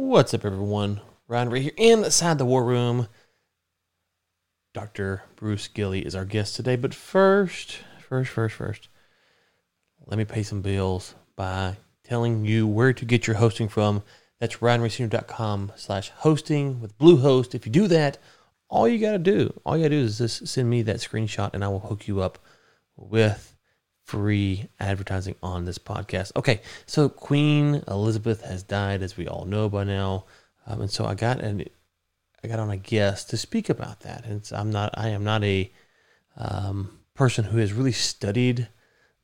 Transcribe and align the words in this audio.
What's 0.00 0.32
up, 0.32 0.44
everyone? 0.44 1.00
Ryan 1.26 1.50
right 1.50 1.60
here 1.60 1.72
inside 1.76 2.38
the 2.38 2.44
war 2.44 2.62
room. 2.62 3.08
Dr. 4.72 5.24
Bruce 5.34 5.66
Gilley 5.66 6.06
is 6.06 6.14
our 6.14 6.24
guest 6.24 6.54
today. 6.54 6.76
But 6.76 6.94
first, 6.94 7.80
first, 8.08 8.30
first, 8.30 8.54
first, 8.54 8.88
let 10.06 10.16
me 10.16 10.24
pay 10.24 10.44
some 10.44 10.62
bills 10.62 11.16
by 11.34 11.78
telling 12.04 12.44
you 12.44 12.64
where 12.64 12.92
to 12.92 13.04
get 13.04 13.26
your 13.26 13.36
hosting 13.36 13.66
from. 13.66 14.04
That's 14.38 14.58
ryanraciner.com 14.58 15.72
slash 15.74 16.10
hosting 16.10 16.80
with 16.80 16.96
Bluehost. 16.96 17.56
If 17.56 17.66
you 17.66 17.72
do 17.72 17.88
that, 17.88 18.18
all 18.68 18.86
you 18.86 19.00
got 19.00 19.12
to 19.12 19.18
do, 19.18 19.52
all 19.66 19.76
you 19.76 19.82
got 19.82 19.88
to 19.88 19.96
do 19.96 20.04
is 20.04 20.18
just 20.18 20.46
send 20.46 20.70
me 20.70 20.82
that 20.82 20.98
screenshot 20.98 21.50
and 21.54 21.64
I 21.64 21.68
will 21.68 21.80
hook 21.80 22.06
you 22.06 22.20
up 22.20 22.38
with 22.94 23.57
free 24.08 24.66
advertising 24.80 25.34
on 25.42 25.66
this 25.66 25.76
podcast. 25.76 26.32
Okay, 26.34 26.62
so 26.86 27.10
Queen 27.10 27.82
Elizabeth 27.86 28.40
has 28.40 28.62
died, 28.62 29.02
as 29.02 29.18
we 29.18 29.28
all 29.28 29.44
know 29.44 29.68
by 29.68 29.84
now, 29.84 30.24
um, 30.66 30.80
and 30.80 30.90
so 30.90 31.04
I 31.04 31.14
got 31.14 31.40
an 31.40 31.66
I 32.42 32.48
got 32.48 32.58
on 32.58 32.70
a 32.70 32.76
guest 32.78 33.28
to 33.30 33.36
speak 33.36 33.68
about 33.68 34.00
that. 34.00 34.24
And 34.24 34.48
I'm 34.54 34.70
not 34.70 34.94
I 34.94 35.08
am 35.08 35.24
not 35.24 35.44
a 35.44 35.70
um, 36.38 36.98
person 37.14 37.44
who 37.44 37.58
has 37.58 37.74
really 37.74 37.92
studied 37.92 38.68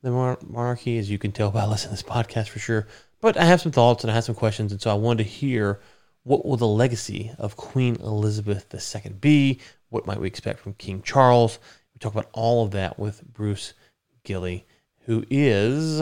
the 0.03 0.11
monarchy, 0.11 0.99
as 0.99 1.11
you 1.11 1.17
can 1.17 1.33
tell 1.33 1.51
by 1.51 1.65
listening 1.67 1.97
to 1.97 2.03
this 2.03 2.13
podcast 2.15 2.49
for 2.49 2.59
sure. 2.59 2.87
But 3.23 3.39
I 3.39 3.45
have 3.45 3.63
some 3.63 3.73
thoughts 3.73 4.05
and 4.05 4.11
I 4.11 4.15
have 4.15 4.25
some 4.25 4.35
questions, 4.35 4.71
and 4.71 4.83
so 4.83 4.91
I 4.91 4.95
wanted 4.95 5.25
to 5.25 5.31
hear 5.31 5.81
what 6.25 6.45
will 6.45 6.59
the 6.59 6.67
legacy 6.67 7.33
of 7.39 7.57
Queen 7.57 7.97
Elizabeth 7.97 8.67
II 8.75 9.13
be? 9.13 9.61
What 9.89 10.07
might 10.07 10.21
we 10.21 10.27
expect 10.27 10.61
from 10.61 10.75
King 10.75 11.01
Charles? 11.01 11.59
We 11.95 12.01
talk 12.01 12.13
about 12.13 12.29
all 12.35 12.67
of 12.67 12.73
that 12.73 12.99
with 12.99 13.25
Bruce 13.33 13.73
Gilley, 14.25 14.65
who 15.05 15.25
is 15.31 16.01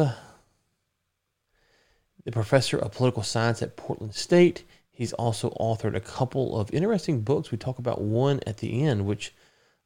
the 2.24 2.32
professor 2.32 2.78
of 2.78 2.92
political 2.92 3.22
science 3.22 3.62
at 3.62 3.76
Portland 3.76 4.14
State. 4.14 4.64
He's 4.90 5.12
also 5.14 5.50
authored 5.60 5.96
a 5.96 6.00
couple 6.00 6.58
of 6.58 6.72
interesting 6.72 7.22
books. 7.22 7.50
We 7.50 7.58
talk 7.58 7.78
about 7.78 8.00
one 8.00 8.40
at 8.46 8.58
the 8.58 8.84
end, 8.84 9.06
which 9.06 9.34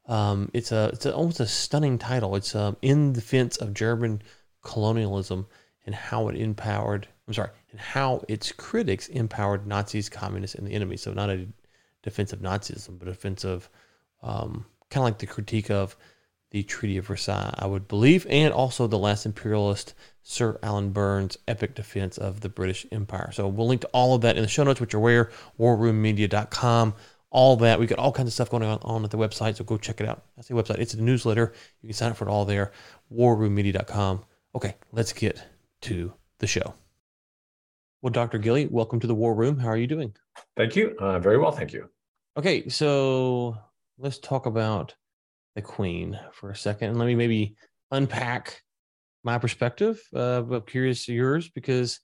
um, 0.05 0.51
it's 0.53 0.71
a 0.71 0.89
it's 0.93 1.05
a, 1.05 1.15
almost 1.15 1.39
a 1.39 1.47
stunning 1.47 1.97
title. 1.97 2.35
It's 2.35 2.55
um, 2.55 2.77
in 2.81 3.13
defense 3.13 3.57
of 3.57 3.73
German 3.73 4.21
colonialism 4.63 5.47
and 5.85 5.95
how 5.95 6.27
it 6.27 6.35
empowered. 6.35 7.07
I'm 7.27 7.33
sorry, 7.33 7.49
and 7.71 7.79
how 7.79 8.23
its 8.27 8.51
critics 8.51 9.07
empowered 9.07 9.65
Nazis, 9.65 10.09
communists, 10.09 10.55
and 10.55 10.67
the 10.67 10.73
enemy. 10.73 10.97
So 10.97 11.13
not 11.13 11.29
a 11.29 11.47
defense 12.03 12.33
of 12.33 12.39
Nazism, 12.39 12.99
but 12.99 13.07
a 13.07 13.11
defense 13.11 13.43
of 13.43 13.69
um, 14.21 14.65
kind 14.89 15.01
of 15.01 15.05
like 15.05 15.19
the 15.19 15.27
critique 15.27 15.71
of 15.71 15.95
the 16.51 16.63
Treaty 16.63 16.97
of 16.97 17.07
Versailles, 17.07 17.53
I 17.57 17.67
would 17.67 17.87
believe, 17.87 18.25
and 18.29 18.53
also 18.53 18.87
the 18.87 18.97
last 18.97 19.25
imperialist 19.25 19.93
Sir 20.23 20.59
Alan 20.63 20.91
Burns' 20.91 21.37
epic 21.47 21.75
defense 21.75 22.17
of 22.17 22.41
the 22.41 22.49
British 22.49 22.85
Empire. 22.91 23.31
So 23.31 23.47
we'll 23.47 23.67
link 23.67 23.81
to 23.81 23.87
all 23.87 24.15
of 24.15 24.21
that 24.21 24.37
in 24.37 24.41
the 24.43 24.47
show 24.47 24.63
notes, 24.63 24.81
which 24.81 24.93
are 24.93 24.99
where 24.99 25.31
warroommedia.com 25.59 26.93
all 27.29 27.57
that. 27.57 27.79
We 27.79 27.87
got 27.87 27.99
all 27.99 28.11
kinds 28.11 28.27
of 28.27 28.33
stuff 28.33 28.49
going 28.49 28.63
on, 28.63 28.79
on 28.81 29.03
at 29.03 29.11
the 29.11 29.17
website, 29.17 29.57
so 29.57 29.63
go 29.63 29.77
check 29.77 30.01
it 30.01 30.07
out. 30.07 30.23
That's 30.35 30.47
the 30.47 30.55
website. 30.55 30.79
It's 30.79 30.93
a 30.93 31.01
newsletter. 31.01 31.53
You 31.81 31.87
can 31.87 31.93
sign 31.93 32.11
up 32.11 32.17
for 32.17 32.27
it 32.27 32.31
all 32.31 32.45
there. 32.45 32.71
WarRoomMedia.com. 33.13 34.23
Okay, 34.55 34.75
let's 34.91 35.13
get 35.13 35.43
to 35.81 36.13
the 36.39 36.47
show. 36.47 36.73
Well, 38.01 38.11
Dr. 38.11 38.39
Gilley, 38.39 38.69
welcome 38.69 38.99
to 38.99 39.07
the 39.07 39.15
War 39.15 39.33
Room. 39.33 39.59
How 39.59 39.69
are 39.69 39.77
you 39.77 39.87
doing? 39.87 40.15
Thank 40.55 40.75
you. 40.75 40.95
Uh, 40.99 41.19
very 41.19 41.37
well, 41.37 41.51
thank 41.51 41.73
you. 41.73 41.89
Okay, 42.37 42.69
so 42.69 43.57
let's 43.97 44.19
talk 44.19 44.45
about 44.45 44.95
the 45.57 45.61
Queen 45.63 46.17
for 46.33 46.51
a 46.51 46.55
second, 46.55 46.89
and 46.89 46.99
let 46.99 47.07
me 47.07 47.15
maybe 47.15 47.55
unpack 47.91 48.61
my 49.23 49.39
perspective. 49.39 49.99
Uh, 50.15 50.41
but 50.41 50.67
curious 50.67 51.07
yours 51.07 51.49
because 51.49 51.99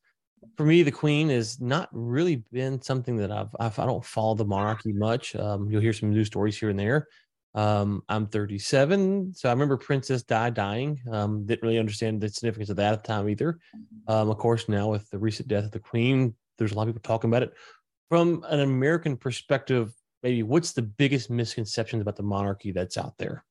for 0.57 0.65
me, 0.65 0.81
the 0.81 0.91
Queen 0.91 1.29
has 1.29 1.61
not 1.61 1.87
really 1.91 2.43
been 2.51 2.81
something 2.81 3.15
that 3.17 3.31
I've, 3.31 3.55
I've 3.59 3.77
I 3.77 3.83
do 3.83 3.93
not 3.93 4.05
follow 4.05 4.33
the 4.33 4.43
monarchy 4.43 4.91
much. 4.91 5.35
Um, 5.35 5.69
you'll 5.69 5.81
hear 5.81 5.93
some 5.93 6.09
news 6.09 6.27
stories 6.27 6.59
here 6.59 6.69
and 6.69 6.79
there. 6.79 7.07
Um, 7.55 8.01
I'm 8.09 8.25
37, 8.25 9.35
so 9.35 9.47
I 9.47 9.51
remember 9.51 9.77
Princess 9.77 10.23
Di 10.23 10.49
dying. 10.49 10.99
Um, 11.11 11.45
didn't 11.45 11.61
really 11.61 11.77
understand 11.77 12.19
the 12.19 12.29
significance 12.29 12.71
of 12.71 12.77
that 12.77 12.93
at 12.93 13.03
the 13.03 13.07
time 13.07 13.29
either. 13.29 13.59
Um, 14.07 14.31
of 14.31 14.39
course, 14.39 14.67
now 14.67 14.89
with 14.89 15.07
the 15.11 15.19
recent 15.19 15.47
death 15.47 15.65
of 15.65 15.71
the 15.71 15.79
Queen, 15.79 16.33
there's 16.57 16.71
a 16.71 16.75
lot 16.75 16.87
of 16.87 16.95
people 16.95 17.07
talking 17.07 17.29
about 17.29 17.43
it. 17.43 17.53
From 18.09 18.43
an 18.49 18.61
American 18.61 19.15
perspective, 19.15 19.93
maybe 20.23 20.41
what's 20.41 20.71
the 20.71 20.81
biggest 20.81 21.29
misconceptions 21.29 22.01
about 22.01 22.15
the 22.15 22.23
monarchy 22.23 22.71
that's 22.71 22.97
out 22.97 23.17
there? 23.17 23.43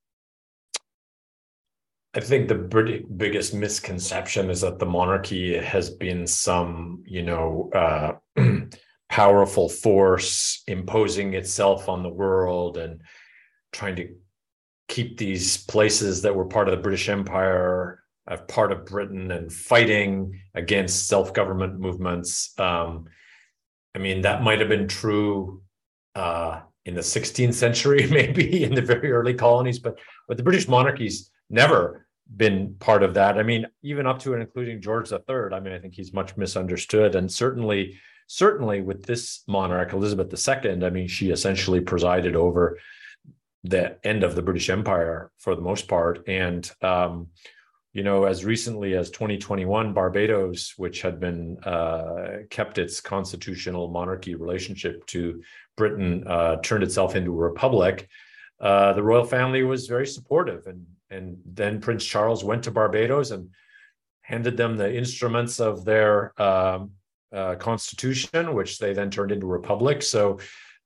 I 2.15 2.19
think 2.19 2.47
the 2.47 3.03
biggest 3.17 3.53
misconception 3.53 4.49
is 4.49 4.61
that 4.61 4.77
the 4.77 4.85
monarchy 4.85 5.57
has 5.57 5.89
been 5.89 6.27
some, 6.27 7.03
you 7.07 7.23
know, 7.23 7.71
uh, 7.73 8.13
powerful 9.09 9.67
force 9.67 10.61
imposing 10.67 11.33
itself 11.33 11.89
on 11.89 12.03
the 12.03 12.09
world 12.09 12.77
and 12.77 13.01
trying 13.71 13.95
to 13.95 14.09
keep 14.87 15.17
these 15.17 15.57
places 15.65 16.21
that 16.21 16.35
were 16.35 16.45
part 16.45 16.67
of 16.67 16.75
the 16.75 16.81
British 16.81 17.09
Empire 17.09 18.03
as 18.27 18.39
part 18.47 18.71
of 18.71 18.85
Britain 18.85 19.31
and 19.31 19.51
fighting 19.51 20.39
against 20.53 21.07
self-government 21.07 21.79
movements. 21.79 22.53
Um, 22.59 23.05
I 23.95 23.99
mean, 23.99 24.21
that 24.21 24.43
might 24.43 24.59
have 24.59 24.69
been 24.69 24.87
true 24.87 25.62
uh, 26.15 26.61
in 26.85 26.95
the 26.95 27.01
16th 27.01 27.53
century, 27.53 28.07
maybe 28.11 28.63
in 28.63 28.75
the 28.75 28.81
very 28.81 29.11
early 29.11 29.33
colonies, 29.33 29.79
but 29.79 29.99
but 30.27 30.37
the 30.37 30.43
British 30.43 30.67
monarchy's 30.67 31.31
never 31.49 32.07
been 32.35 32.75
part 32.79 33.03
of 33.03 33.13
that. 33.15 33.37
I 33.37 33.43
mean, 33.43 33.67
even 33.81 34.07
up 34.07 34.19
to 34.19 34.33
and 34.33 34.41
including 34.41 34.81
George 34.81 35.11
III. 35.11 35.51
I 35.51 35.59
mean, 35.59 35.73
I 35.73 35.79
think 35.79 35.93
he's 35.93 36.13
much 36.13 36.37
misunderstood, 36.37 37.15
and 37.15 37.31
certainly, 37.31 37.99
certainly 38.27 38.81
with 38.81 39.05
this 39.05 39.43
monarch, 39.47 39.93
Elizabeth 39.93 40.33
II. 40.47 40.85
I 40.85 40.89
mean, 40.89 41.07
she 41.07 41.31
essentially 41.31 41.81
presided 41.81 42.35
over 42.35 42.79
the 43.63 43.97
end 44.05 44.23
of 44.23 44.35
the 44.35 44.41
British 44.41 44.69
Empire 44.69 45.31
for 45.37 45.55
the 45.55 45.61
most 45.61 45.87
part, 45.87 46.27
and 46.27 46.69
um, 46.81 47.27
you 47.93 48.03
know, 48.03 48.25
as 48.25 48.43
recently 48.43 48.95
as 48.95 49.11
2021, 49.11 49.93
Barbados, 49.93 50.73
which 50.77 51.01
had 51.01 51.19
been 51.19 51.57
uh, 51.63 52.39
kept 52.49 52.77
its 52.77 52.99
constitutional 52.99 53.89
monarchy 53.89 54.35
relationship 54.35 55.05
to 55.07 55.41
Britain, 55.77 56.23
uh, 56.27 56.57
turned 56.57 56.83
itself 56.83 57.15
into 57.15 57.31
a 57.31 57.35
republic. 57.35 58.07
Uh, 58.59 58.93
the 58.93 59.03
royal 59.03 59.25
family 59.25 59.63
was 59.63 59.87
very 59.87 60.07
supportive 60.07 60.67
and 60.67 60.85
and 61.13 61.37
then 61.45 61.79
Prince 61.79 62.03
Charles 62.03 62.43
went 62.43 62.63
to 62.63 62.71
Barbados 62.71 63.31
and 63.31 63.49
handed 64.21 64.57
them 64.57 64.75
the 64.75 64.95
instruments 64.95 65.59
of 65.59 65.85
their 65.85 66.39
um, 66.41 66.91
uh, 67.31 67.55
constitution, 67.55 68.55
which 68.55 68.79
they 68.79 68.93
then 68.93 69.11
turned 69.11 69.31
into 69.31 69.45
a 69.45 69.49
republic. 69.49 70.01
So, 70.01 70.39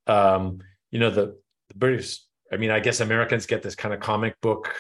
um, 0.06 0.60
you 0.92 1.00
know, 1.00 1.10
the, 1.10 1.38
the, 1.70 1.76
British, 1.76 2.20
I 2.52 2.58
mean, 2.58 2.72
I 2.72 2.80
guess 2.80 3.00
Americans 3.00 3.46
get 3.46 3.64
this 3.64 3.76
kind 3.76 3.94
of 3.94 4.00
comic 4.00 4.40
book 4.42 4.74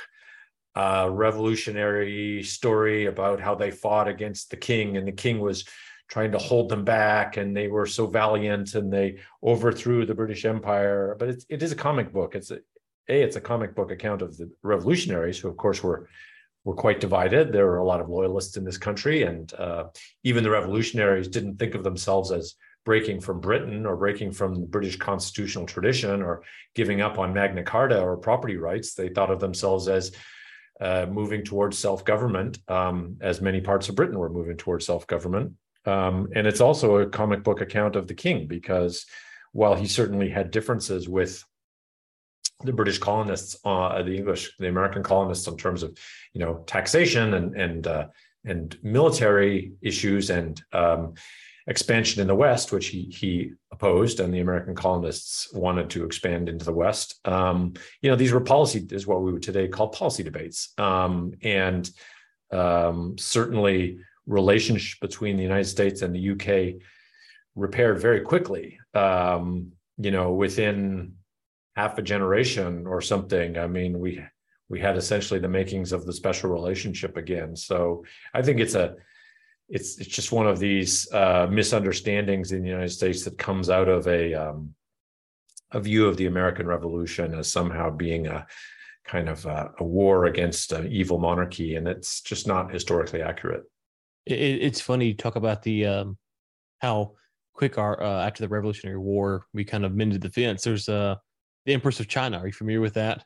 uh, 0.78 1.10
revolutionary 1.10 2.44
story 2.44 3.08
about 3.08 3.40
how 3.40 3.56
they 3.56 3.72
fought 3.72 4.08
against 4.08 4.52
the 4.52 4.58
king 4.58 4.96
and 4.96 5.08
the 5.08 5.12
king 5.12 5.40
was 5.40 5.66
trying 6.08 6.32
to 6.32 6.38
hold 6.38 6.70
them 6.70 6.84
back 6.86 7.36
and 7.38 7.58
they 7.58 7.68
were 7.68 7.88
so 7.88 8.06
valiant 8.06 8.76
and 8.76 8.94
they 8.94 9.18
overthrew 9.42 10.06
the 10.06 10.14
British 10.14 10.46
Empire. 10.46 11.16
But 11.18 11.30
it's, 11.30 11.46
it 11.50 11.64
is 11.64 11.72
a 11.72 11.76
comic 11.76 12.14
book. 12.14 12.36
It's 12.36 12.52
a, 12.52 12.60
a 13.10 13.22
it's 13.24 13.38
a 13.38 13.42
comic 13.42 13.74
book 13.74 13.90
account 13.90 14.22
of 14.22 14.38
the 14.38 14.52
revolutionaries 14.62 15.40
who 15.40 15.48
of 15.48 15.58
course 15.58 15.82
were 15.82 16.08
were 16.64 16.76
quite 16.76 17.00
divided 17.00 17.52
there 17.52 17.66
were 17.66 17.78
a 17.78 17.86
lot 17.86 18.02
of 18.02 18.10
loyalists 18.10 18.58
in 18.58 18.66
this 18.66 18.78
country 18.78 19.24
and 19.24 19.54
uh, 19.54 19.86
even 20.24 20.44
the 20.44 20.50
revolutionaries 20.50 21.30
didn't 21.30 21.58
think 21.58 21.76
of 21.76 21.84
themselves 21.84 22.30
as 22.30 22.56
breaking 22.84 23.22
from 23.22 23.40
britain 23.40 23.86
or 23.86 23.96
breaking 23.96 24.34
from 24.34 24.54
the 24.54 24.68
british 24.68 24.98
constitutional 24.98 25.66
tradition 25.66 26.22
or 26.22 26.44
giving 26.76 27.00
up 27.00 27.18
on 27.20 27.34
magna 27.34 27.64
carta 27.64 28.02
or 28.02 28.18
property 28.18 28.58
rights 28.58 28.94
they 28.96 29.08
thought 29.08 29.32
of 29.32 29.40
themselves 29.40 29.88
as 29.88 30.12
uh, 30.80 31.06
moving 31.10 31.44
towards 31.44 31.78
self-government 31.78 32.60
um, 32.68 33.18
as 33.22 33.42
many 33.42 33.62
parts 33.62 33.90
of 33.90 33.96
britain 33.96 34.18
were 34.18 34.30
moving 34.30 34.58
towards 34.58 34.86
self-government. 34.86 35.54
Um, 35.86 36.28
and 36.36 36.46
it's 36.46 36.60
also 36.60 36.98
a 36.98 37.08
comic 37.08 37.44
book 37.44 37.62
account 37.62 37.96
of 37.96 38.08
the 38.08 38.14
king 38.14 38.46
because 38.46 39.06
while 39.54 39.74
he 39.74 39.88
certainly 39.88 40.30
had 40.30 40.52
differences 40.52 41.08
with 41.08 41.44
the 42.64 42.74
British 42.74 42.98
colonists, 42.98 43.58
uh, 43.64 44.02
the 44.04 44.16
English, 44.16 44.52
the 44.60 44.68
American 44.68 45.04
colonists, 45.04 45.48
in 45.48 45.58
terms 45.58 45.84
of 45.84 45.98
you 46.34 46.42
know 46.42 46.64
taxation 46.66 47.36
and 47.36 47.56
and 47.56 47.88
uh, 47.88 48.08
and 48.46 48.78
military 48.82 49.74
issues 49.82 50.30
and 50.30 50.62
um, 50.74 51.14
expansion 51.68 52.22
in 52.22 52.28
the 52.28 52.36
West, 52.36 52.72
which 52.72 52.88
he 52.88 53.04
he 53.04 53.52
opposed, 53.72 54.20
and 54.20 54.34
the 54.34 54.40
American 54.40 54.76
colonists 54.76 55.54
wanted 55.54 55.90
to 55.92 56.06
expand 56.06 56.50
into 56.50 56.66
the 56.66 56.74
West. 56.74 57.20
Um, 57.26 57.74
you 58.02 58.10
know, 58.10 58.16
these 58.16 58.32
were 58.32 58.42
policy 58.42 58.86
is 58.92 59.06
what 59.06 59.22
we 59.22 59.32
would 59.32 59.44
today 59.44 59.68
call 59.68 59.90
policy 59.90 60.24
debates, 60.24 60.74
um, 60.78 61.34
and 61.42 61.90
um, 62.52 63.18
certainly 63.18 64.00
relationship 64.26 65.00
between 65.00 65.38
the 65.38 65.44
United 65.44 65.66
States 65.66 66.02
and 66.02 66.16
the 66.16 66.32
UK 66.32 66.82
repaired 67.56 68.00
very 68.00 68.22
quickly. 68.22 68.80
Um, 68.94 69.72
you 69.98 70.12
know, 70.12 70.32
within 70.32 71.14
half 71.78 71.98
a 72.00 72.02
generation 72.02 72.88
or 72.88 73.02
something. 73.02 73.58
I 73.58 73.68
mean, 73.68 74.00
we 74.00 74.20
we 74.68 74.80
had 74.80 74.98
essentially 74.98 75.40
the 75.40 75.48
makings 75.48 75.94
of 75.94 76.06
the 76.06 76.12
special 76.12 76.50
relationship 76.50 77.16
again. 77.16 77.56
So 77.56 78.04
I 78.34 78.42
think 78.42 78.60
it's 78.60 78.76
a 78.76 78.96
it's 79.70 79.98
it's 80.00 80.10
just 80.10 80.32
one 80.32 80.48
of 80.48 80.60
these 80.60 81.12
uh, 81.12 81.48
misunderstandings 81.50 82.52
in 82.52 82.62
the 82.62 82.70
United 82.70 82.90
States 82.90 83.24
that 83.26 83.38
comes 83.38 83.70
out 83.70 83.90
of 83.90 84.08
a 84.08 84.34
um, 84.34 84.74
a 85.72 85.80
view 85.80 86.08
of 86.08 86.18
the 86.18 86.28
American 86.28 86.68
Revolution 86.68 87.34
as 87.34 87.52
somehow 87.52 87.90
being 87.90 88.28
a 88.28 88.48
kind 89.06 89.30
of 89.30 89.46
a, 89.46 89.72
a 89.80 89.84
war 89.84 90.26
against 90.26 90.72
an 90.72 90.92
evil 90.92 91.20
monarchy, 91.20 91.76
and 91.76 91.88
it's 91.88 92.22
just 92.22 92.48
not 92.48 92.72
historically 92.72 93.22
accurate. 93.22 93.64
It, 94.26 94.34
it's 94.36 94.82
funny 94.82 95.08
you 95.08 95.14
talk 95.14 95.36
about 95.36 95.64
the 95.64 95.86
um, 95.86 96.18
how 96.80 97.14
quick 97.54 97.78
our 97.78 98.02
uh, 98.02 98.26
after 98.26 98.44
the 98.44 98.50
Revolutionary 98.50 99.00
War 99.00 99.46
we 99.54 99.66
kind 99.66 99.84
of 99.84 99.94
mended 99.94 100.22
the 100.22 100.30
fence. 100.30 100.64
There's 100.64 100.88
uh, 100.88 101.16
the 101.66 101.74
Empress 101.74 102.00
of 102.00 102.08
China. 102.08 102.38
Are 102.38 102.48
you 102.48 102.54
familiar 102.54 102.82
with 102.82 102.94
that? 102.94 103.26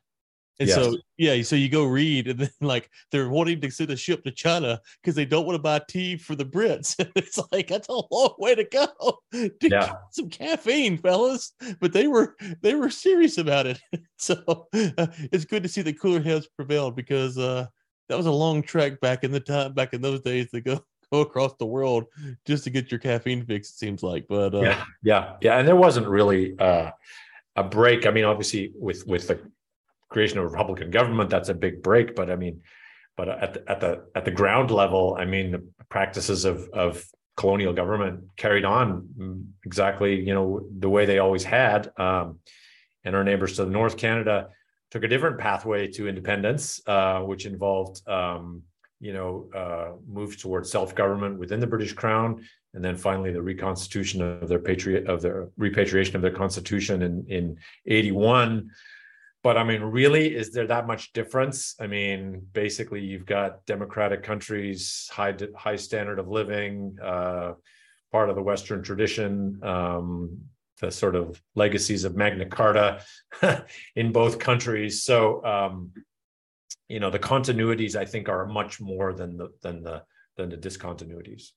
And 0.61 0.67
yes. 0.69 0.77
so, 0.77 0.95
yeah, 1.17 1.41
so 1.41 1.55
you 1.55 1.69
go 1.69 1.85
read, 1.85 2.27
and 2.27 2.37
then 2.37 2.51
like 2.61 2.87
they're 3.09 3.29
wanting 3.29 3.59
to 3.61 3.71
send 3.71 3.89
a 3.89 3.97
ship 3.97 4.23
to 4.25 4.31
China 4.31 4.79
because 5.01 5.15
they 5.15 5.25
don't 5.25 5.47
want 5.47 5.55
to 5.55 5.61
buy 5.61 5.81
tea 5.87 6.17
for 6.17 6.35
the 6.35 6.45
Brits. 6.45 6.95
it's 7.15 7.39
like 7.51 7.67
that's 7.67 7.89
a 7.89 7.93
long 8.11 8.35
way 8.37 8.53
to 8.53 8.63
go. 8.65 8.87
to 9.31 9.51
yeah. 9.63 9.93
some 10.11 10.29
caffeine, 10.29 10.99
fellas. 10.99 11.53
But 11.79 11.93
they 11.93 12.05
were 12.05 12.35
they 12.61 12.75
were 12.75 12.91
serious 12.91 13.39
about 13.39 13.65
it. 13.65 13.81
so 14.17 14.67
uh, 14.71 15.07
it's 15.31 15.45
good 15.45 15.63
to 15.63 15.69
see 15.69 15.81
that 15.81 15.99
cooler 15.99 16.21
heads 16.21 16.47
prevailed 16.55 16.95
because 16.95 17.39
uh, 17.39 17.65
that 18.07 18.17
was 18.17 18.27
a 18.27 18.31
long 18.31 18.61
trek 18.61 19.01
back 19.01 19.23
in 19.23 19.31
the 19.31 19.39
time 19.39 19.73
back 19.73 19.95
in 19.95 20.01
those 20.03 20.21
days 20.21 20.51
to 20.51 20.61
go 20.61 20.79
go 21.11 21.21
across 21.21 21.55
the 21.57 21.65
world 21.65 22.05
just 22.45 22.65
to 22.65 22.69
get 22.69 22.91
your 22.91 22.99
caffeine 22.99 23.43
fix. 23.47 23.71
It 23.71 23.77
seems 23.77 24.03
like, 24.03 24.27
but 24.29 24.53
uh, 24.53 24.61
yeah, 24.61 24.83
yeah, 25.01 25.33
yeah, 25.41 25.57
and 25.57 25.67
there 25.67 25.75
wasn't 25.75 26.07
really. 26.07 26.53
Uh, 26.59 26.91
a 27.57 27.63
break. 27.63 28.05
I 28.05 28.11
mean, 28.11 28.23
obviously, 28.23 28.71
with 28.75 29.05
with 29.05 29.27
the 29.27 29.39
creation 30.11 30.37
of 30.37 30.43
a 30.43 30.47
Republican 30.47 30.91
government, 30.91 31.29
that's 31.29 31.49
a 31.49 31.53
big 31.53 31.81
break. 31.81 32.15
But 32.15 32.29
I 32.29 32.35
mean, 32.35 32.61
but 33.17 33.29
at 33.29 33.53
the, 33.53 33.71
at 33.71 33.79
the 33.79 34.03
at 34.13 34.25
the 34.25 34.31
ground 34.31 34.69
level, 34.69 35.15
I 35.19 35.25
mean, 35.25 35.51
the 35.51 35.63
practices 35.89 36.45
of 36.45 36.69
of 36.73 37.03
colonial 37.37 37.73
government 37.73 38.23
carried 38.37 38.65
on 38.65 39.47
exactly 39.65 40.19
you 40.19 40.33
know 40.33 40.61
the 40.79 40.89
way 40.89 41.05
they 41.05 41.19
always 41.19 41.43
had. 41.43 41.91
Um, 41.97 42.39
and 43.03 43.15
our 43.15 43.23
neighbors 43.23 43.55
to 43.55 43.65
the 43.65 43.71
north, 43.71 43.97
Canada, 43.97 44.49
took 44.91 45.03
a 45.03 45.07
different 45.07 45.39
pathway 45.39 45.87
to 45.87 46.07
independence, 46.07 46.81
uh, 46.85 47.21
which 47.21 47.45
involved 47.45 48.07
um, 48.07 48.61
you 48.99 49.13
know 49.13 49.49
uh, 49.55 49.91
moves 50.07 50.37
towards 50.37 50.69
self 50.69 50.93
government 50.93 51.39
within 51.39 51.59
the 51.59 51.67
British 51.67 51.93
Crown, 51.93 52.45
and 52.73 52.83
then 52.83 52.95
finally 52.95 53.31
the 53.31 53.41
reconstitution 53.41 54.21
of 54.21 54.47
their 54.47 54.59
patriot 54.59 55.07
of 55.07 55.21
their 55.21 55.49
repatriation 55.57 56.15
of 56.15 56.21
their 56.21 56.31
constitution 56.31 57.01
in 57.01 57.25
in 57.27 57.57
81 57.87 58.69
but 59.43 59.57
I 59.57 59.63
mean, 59.63 59.81
really, 59.81 60.35
is 60.35 60.51
there 60.51 60.67
that 60.67 60.85
much 60.85 61.13
difference? 61.13 61.75
I 61.79 61.87
mean, 61.87 62.45
basically, 62.53 63.01
you've 63.01 63.25
got 63.25 63.65
democratic 63.65 64.21
countries, 64.23 65.09
high 65.11 65.35
high 65.55 65.77
standard 65.77 66.19
of 66.19 66.27
living, 66.27 66.97
uh, 67.01 67.53
part 68.11 68.29
of 68.29 68.35
the 68.35 68.43
Western 68.43 68.83
tradition, 68.83 69.59
um, 69.63 70.37
the 70.79 70.91
sort 70.91 71.15
of 71.15 71.41
legacies 71.55 72.03
of 72.03 72.15
Magna 72.15 72.45
Carta 72.45 73.01
in 73.95 74.11
both 74.11 74.37
countries. 74.37 75.03
So, 75.03 75.43
um, 75.43 75.91
you 76.87 76.99
know, 76.99 77.09
the 77.09 77.19
continuities 77.19 77.95
I 77.95 78.05
think 78.05 78.29
are 78.29 78.45
much 78.45 78.79
more 78.79 79.13
than 79.13 79.37
the 79.37 79.49
than 79.63 79.81
the 79.81 80.03
than 80.37 80.49
the 80.49 80.57
discontinuities. 80.57 81.51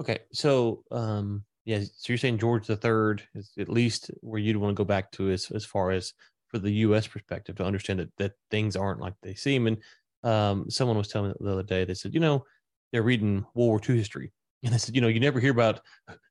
Okay, 0.00 0.20
so 0.32 0.84
um, 0.90 1.44
yeah, 1.66 1.80
so 1.80 2.12
you're 2.12 2.18
saying 2.18 2.38
George 2.38 2.66
the 2.66 2.76
Third 2.76 3.22
is 3.34 3.52
at 3.58 3.68
least 3.68 4.10
where 4.20 4.40
you'd 4.40 4.56
want 4.56 4.70
to 4.70 4.80
go 4.80 4.86
back 4.86 5.10
to 5.12 5.30
as 5.30 5.50
as 5.50 5.66
far 5.66 5.90
as 5.90 6.14
for 6.48 6.58
the 6.58 6.70
U.S. 6.70 7.06
perspective 7.06 7.56
to 7.56 7.64
understand 7.64 8.00
that 8.00 8.16
that 8.18 8.32
things 8.50 8.76
aren't 8.76 9.00
like 9.00 9.14
they 9.22 9.34
seem. 9.34 9.66
And 9.66 9.78
um, 10.24 10.70
someone 10.70 10.96
was 10.96 11.08
telling 11.08 11.30
me 11.30 11.36
the 11.40 11.52
other 11.52 11.62
day, 11.62 11.84
they 11.84 11.94
said, 11.94 12.14
you 12.14 12.20
know, 12.20 12.44
they're 12.92 13.02
reading 13.02 13.44
World 13.54 13.68
War 13.68 13.80
II 13.86 13.96
history, 13.96 14.32
and 14.64 14.72
they 14.72 14.78
said, 14.78 14.94
you 14.94 15.00
know, 15.00 15.08
you 15.08 15.20
never 15.20 15.40
hear 15.40 15.52
about 15.52 15.80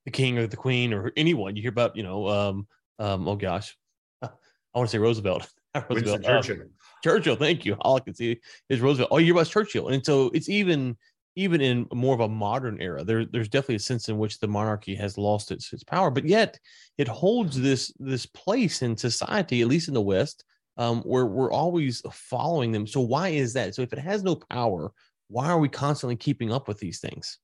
the 0.06 0.12
king 0.12 0.38
or 0.38 0.48
the 0.48 0.58
queen 0.58 0.94
or 0.94 1.12
anyone. 1.16 1.56
You 1.56 1.62
hear 1.62 1.72
about, 1.72 1.96
you 1.96 2.04
know, 2.04 2.28
um, 2.28 2.68
um, 3.00 3.28
oh 3.28 3.36
gosh, 3.36 3.78
I 4.22 4.30
want 4.74 4.90
to 4.90 4.92
say 4.92 5.00
Roosevelt. 5.00 5.48
Roosevelt. 5.90 6.24
Churchill. 6.24 6.68
Churchill, 7.04 7.36
thank 7.36 7.66
you. 7.66 7.76
All 7.82 7.98
I 7.98 8.00
can 8.00 8.16
see 8.16 8.40
is 8.70 8.82
Roosevelt. 8.82 9.12
All 9.12 9.20
you 9.20 9.28
hear 9.28 9.36
about 9.36 9.48
Churchill, 9.48 9.90
and 9.90 10.04
so 10.06 10.32
it's 10.34 10.50
even 10.50 10.98
even 11.38 11.62
in 11.62 11.88
more 11.94 12.16
of 12.16 12.20
a 12.20 12.28
modern 12.28 12.82
era, 12.82 13.04
there, 13.04 13.24
there's 13.24 13.48
definitely 13.48 13.76
a 13.76 13.80
sense 13.80 14.10
in 14.10 14.18
which 14.18 14.40
the 14.40 14.48
monarchy 14.48 14.96
has 14.96 15.20
lost 15.20 15.52
its, 15.52 15.72
its 15.72 15.84
power, 15.84 16.10
but 16.10 16.26
yet 16.26 16.60
it 16.98 17.08
holds 17.08 17.62
this 17.62 17.94
this 18.00 18.26
place 18.26 18.82
in 18.82 18.98
society, 18.98 19.62
at 19.62 19.68
least 19.68 19.88
in 19.88 19.94
the 19.94 20.02
West, 20.02 20.44
um, 20.78 21.02
where 21.04 21.28
we're 21.28 21.52
always 21.52 22.02
following 22.12 22.72
them. 22.72 22.88
So 22.88 23.02
why 23.02 23.30
is 23.30 23.54
that? 23.54 23.76
So 23.76 23.84
if 23.84 23.94
it 23.94 24.00
has 24.00 24.24
no 24.24 24.36
power, 24.36 24.92
why 25.28 25.48
are 25.50 25.60
we 25.60 25.70
constantly 25.70 26.16
keeping 26.16 26.52
up 26.52 26.68
with 26.68 26.80
these 26.80 27.00
things? 27.00 27.38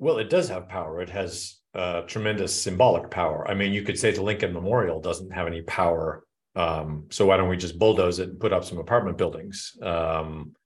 Well, 0.00 0.18
it 0.18 0.28
does 0.28 0.48
have 0.48 0.68
power. 0.68 1.00
It 1.00 1.10
has 1.10 1.60
uh, 1.74 2.02
tremendous 2.02 2.52
symbolic 2.52 3.12
power. 3.12 3.48
I 3.48 3.54
mean, 3.54 3.72
you 3.72 3.82
could 3.82 3.98
say 3.98 4.10
the 4.10 4.22
Lincoln 4.22 4.52
Memorial 4.52 5.00
doesn't 5.00 5.32
have 5.32 5.46
any 5.46 5.62
power. 5.62 6.24
Um, 6.56 7.06
so 7.10 7.26
why 7.26 7.36
don't 7.36 7.48
we 7.48 7.56
just 7.56 7.78
bulldoze 7.78 8.18
it 8.18 8.30
and 8.30 8.40
put 8.40 8.52
up 8.52 8.64
some 8.64 8.78
apartment 8.78 9.18
buildings? 9.18 9.76
Um, 9.80 10.56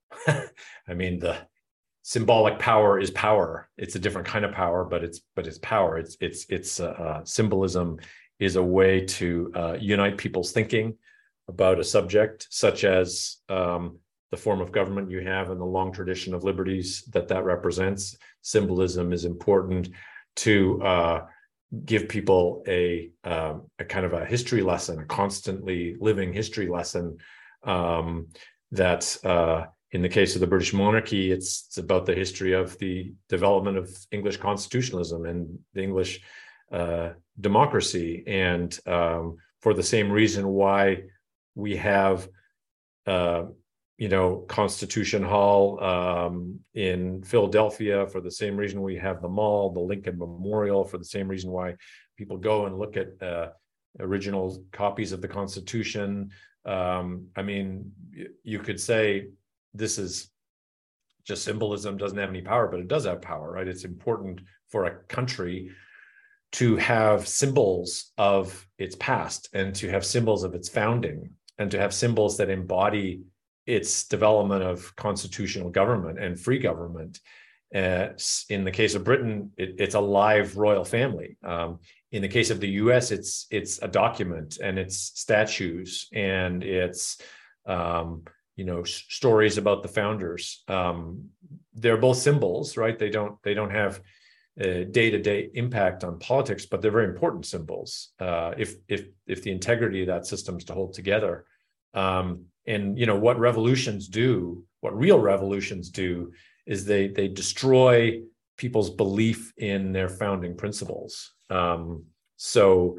I 0.93 0.95
mean, 0.95 1.19
the 1.19 1.39
symbolic 2.03 2.59
power 2.59 3.01
is 3.01 3.11
power. 3.11 3.71
It's 3.79 3.95
a 3.95 3.99
different 3.99 4.29
kind 4.29 4.45
of 4.45 4.53
power, 4.53 4.85
but 4.85 5.03
it's 5.03 5.21
but 5.35 5.47
it's 5.47 5.59
power. 5.59 5.97
It's 5.97 6.19
it's 6.21 6.45
it's 6.51 6.81
uh, 6.81 6.91
uh, 6.91 7.25
symbolism 7.25 7.99
is 8.39 8.57
a 8.57 8.63
way 8.63 9.01
to 9.07 9.51
uh, 9.55 9.77
unite 9.81 10.19
people's 10.19 10.53
thinking 10.53 10.95
about 11.49 11.81
a 11.81 11.85
subject, 11.85 12.47
such 12.51 12.85
as 12.85 13.39
um, 13.49 13.99
the 14.31 14.37
form 14.37 14.61
of 14.61 14.71
government 14.71 15.11
you 15.11 15.21
have 15.23 15.51
and 15.51 15.61
the 15.61 15.65
long 15.65 15.93
tradition 15.93 16.35
of 16.35 16.45
liberties 16.45 17.05
that 17.13 17.29
that 17.29 17.45
represents. 17.45 18.17
Symbolism 18.43 19.13
is 19.13 19.25
important 19.25 19.89
to 20.37 20.83
uh, 20.83 21.27
give 21.87 22.09
people 22.09 22.63
a, 22.69 23.11
um, 23.25 23.71
a 23.79 23.85
kind 23.85 24.05
of 24.05 24.13
a 24.13 24.25
history 24.25 24.63
lesson, 24.63 24.99
a 24.99 25.05
constantly 25.05 25.97
living 26.01 26.33
history 26.33 26.69
lesson 26.69 27.17
um, 27.65 28.29
that 28.73 29.17
uh, 29.25 29.65
in 29.93 30.01
the 30.01 30.09
case 30.09 30.35
of 30.35 30.41
the 30.41 30.47
British 30.47 30.73
monarchy, 30.73 31.31
it's, 31.31 31.67
it's, 31.69 31.79
about 31.79 32.07
the 32.07 32.15
history 32.15 32.53
of 32.53 32.79
the 32.79 33.13
development 33.29 33.77
of 33.77 33.95
English 34.11 34.39
constitutionalism 34.39 35.27
and 35.27 35.59
the 35.75 35.83
English 35.83 36.23
uh, 36.73 37.11
democracy. 37.39 38.25
And 38.27 38.77
um, 38.87 39.37
for 39.61 39.75
the 39.75 39.83
same 39.83 40.11
reason 40.11 40.49
why 40.49 41.03
we 41.55 41.77
have, 41.77 42.27
uh, 43.07 43.45
you 43.99 44.09
know, 44.09 44.47
Constitution 44.49 45.23
Hall 45.23 45.83
um, 45.85 46.61
in 46.73 47.23
Philadelphia, 47.23 48.07
for 48.07 48.23
the 48.23 48.31
same 48.31 48.57
reason 48.57 48.81
we 48.81 48.97
have 48.97 49.21
the 49.21 49.29
mall, 49.29 49.73
the 49.73 49.81
Lincoln 49.81 50.19
Memorial, 50.19 50.85
for 50.85 50.97
the 50.97 51.05
same 51.05 51.29
reason 51.29 51.51
why 51.51 51.75
people 52.17 52.39
go 52.39 52.65
and 52.65 52.79
look 52.79 52.97
at 52.97 53.09
uh, 53.23 53.51
original 54.01 54.65
copies 54.73 55.13
of 55.13 55.21
the 55.21 55.29
Constitution. 55.29 56.31
Um, 56.65 57.27
I 57.37 57.43
mean, 57.43 57.93
you 58.43 58.59
could 58.61 58.81
say 58.81 59.27
this 59.75 59.99
is 59.99 60.31
just 61.25 61.45
symbolism 61.45 61.97
doesn't 61.97 62.19
have 62.19 62.31
any 62.31 62.43
power 62.43 62.69
but 62.69 62.81
it 62.81 62.89
does 62.89 63.05
have 63.05 63.23
power 63.23 63.53
right 63.53 63.69
it's 63.69 63.85
important 63.85 64.41
for 64.69 64.85
a 64.85 64.97
country 65.05 65.71
to 66.53 66.77
have 66.77 67.27
symbols 67.27 68.13
of 68.19 68.67
its 68.79 68.97
past 68.97 69.49
and 69.55 69.75
to 69.75 69.89
have 69.89 70.05
symbols 70.05 70.45
of 70.45 70.55
its 70.55 70.69
founding 70.69 71.31
and 71.59 71.71
to 71.71 71.79
have 71.79 71.95
symbols 71.95 72.37
that 72.37 72.51
embody 72.51 73.23
its 73.67 74.05
development 74.09 74.63
of 74.63 74.95
constitutional 74.97 75.71
government 75.71 76.19
and 76.19 76.39
free 76.39 76.59
government 76.59 77.21
uh, 77.75 78.09
in 78.51 78.65
the 78.65 78.71
case 78.71 78.95
of 78.95 79.05
Britain, 79.05 79.51
it, 79.57 79.77
it's 79.79 79.95
a 79.95 80.01
live 80.01 80.57
royal 80.57 80.85
family. 80.85 81.37
Um, 81.43 81.81
in 82.11 82.21
the 82.21 82.29
case 82.29 82.51
of 82.51 82.61
the 82.61 82.69
U.S., 82.69 83.11
it's 83.11 83.47
it's 83.51 83.81
a 83.81 83.89
document 83.89 84.59
and 84.63 84.79
it's 84.79 85.13
statues 85.15 86.09
and 86.13 86.63
it's 86.63 87.19
um, 87.65 88.25
you 88.57 88.65
know 88.65 88.85
stories 88.85 89.59
about 89.59 89.83
the 89.83 89.89
founders. 89.89 90.63
Um, 90.69 91.31
they're 91.75 91.97
both 91.97 92.19
symbols 92.19 92.77
right? 92.77 92.99
They 92.99 93.11
don't 93.11 93.43
they 93.43 93.55
don't 93.55 93.71
have 93.71 94.01
day-to-day 94.59 95.49
impact 95.55 96.05
on 96.05 96.19
politics 96.19 96.67
but 96.67 96.83
they're 96.83 96.91
very 96.91 97.07
important 97.07 97.47
symbols 97.47 98.11
uh, 98.21 98.53
if 98.59 98.75
if 98.87 99.07
if 99.27 99.43
the 99.43 99.51
integrity 99.51 100.03
of 100.03 100.09
that 100.09 100.27
system 100.27 100.57
is 100.59 100.65
to 100.65 100.75
hold 100.75 100.93
together. 100.93 101.47
Um, 101.95 102.47
and 102.67 102.99
you 102.99 103.07
know 103.07 103.19
what 103.19 103.39
revolutions 103.39 104.09
do 104.09 104.65
what 104.81 104.97
real 104.97 105.19
revolutions 105.19 105.89
do 105.89 106.33
is 106.67 106.85
they 106.85 107.09
they 107.09 107.29
destroy 107.29 108.21
people's 108.59 108.91
belief 108.91 109.53
in 109.57 109.93
their 109.93 110.09
founding 110.09 110.57
principles. 110.57 111.33
Um, 111.49 112.05
so 112.37 112.99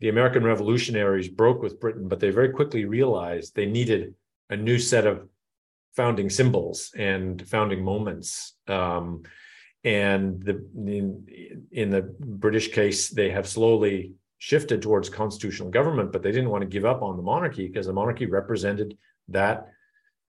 the 0.00 0.08
american 0.08 0.44
revolutionaries 0.44 1.28
broke 1.28 1.62
with 1.62 1.80
britain 1.80 2.08
but 2.08 2.20
they 2.20 2.30
very 2.30 2.50
quickly 2.50 2.84
realized 2.84 3.54
they 3.54 3.66
needed 3.66 4.14
a 4.50 4.56
new 4.56 4.78
set 4.78 5.06
of 5.06 5.28
founding 5.94 6.30
symbols 6.30 6.90
and 6.96 7.46
founding 7.48 7.84
moments. 7.84 8.54
Um, 8.68 9.22
and 9.84 10.42
the, 10.42 10.64
in, 10.76 11.66
in 11.70 11.90
the 11.90 12.02
British 12.20 12.72
case, 12.72 13.08
they 13.08 13.30
have 13.30 13.48
slowly 13.48 14.14
shifted 14.38 14.82
towards 14.82 15.08
constitutional 15.08 15.70
government, 15.70 16.12
but 16.12 16.22
they 16.22 16.32
didn't 16.32 16.50
want 16.50 16.62
to 16.62 16.68
give 16.68 16.84
up 16.84 17.02
on 17.02 17.16
the 17.16 17.22
monarchy 17.22 17.66
because 17.66 17.86
the 17.86 17.92
monarchy 17.92 18.26
represented 18.26 18.96
that, 19.28 19.68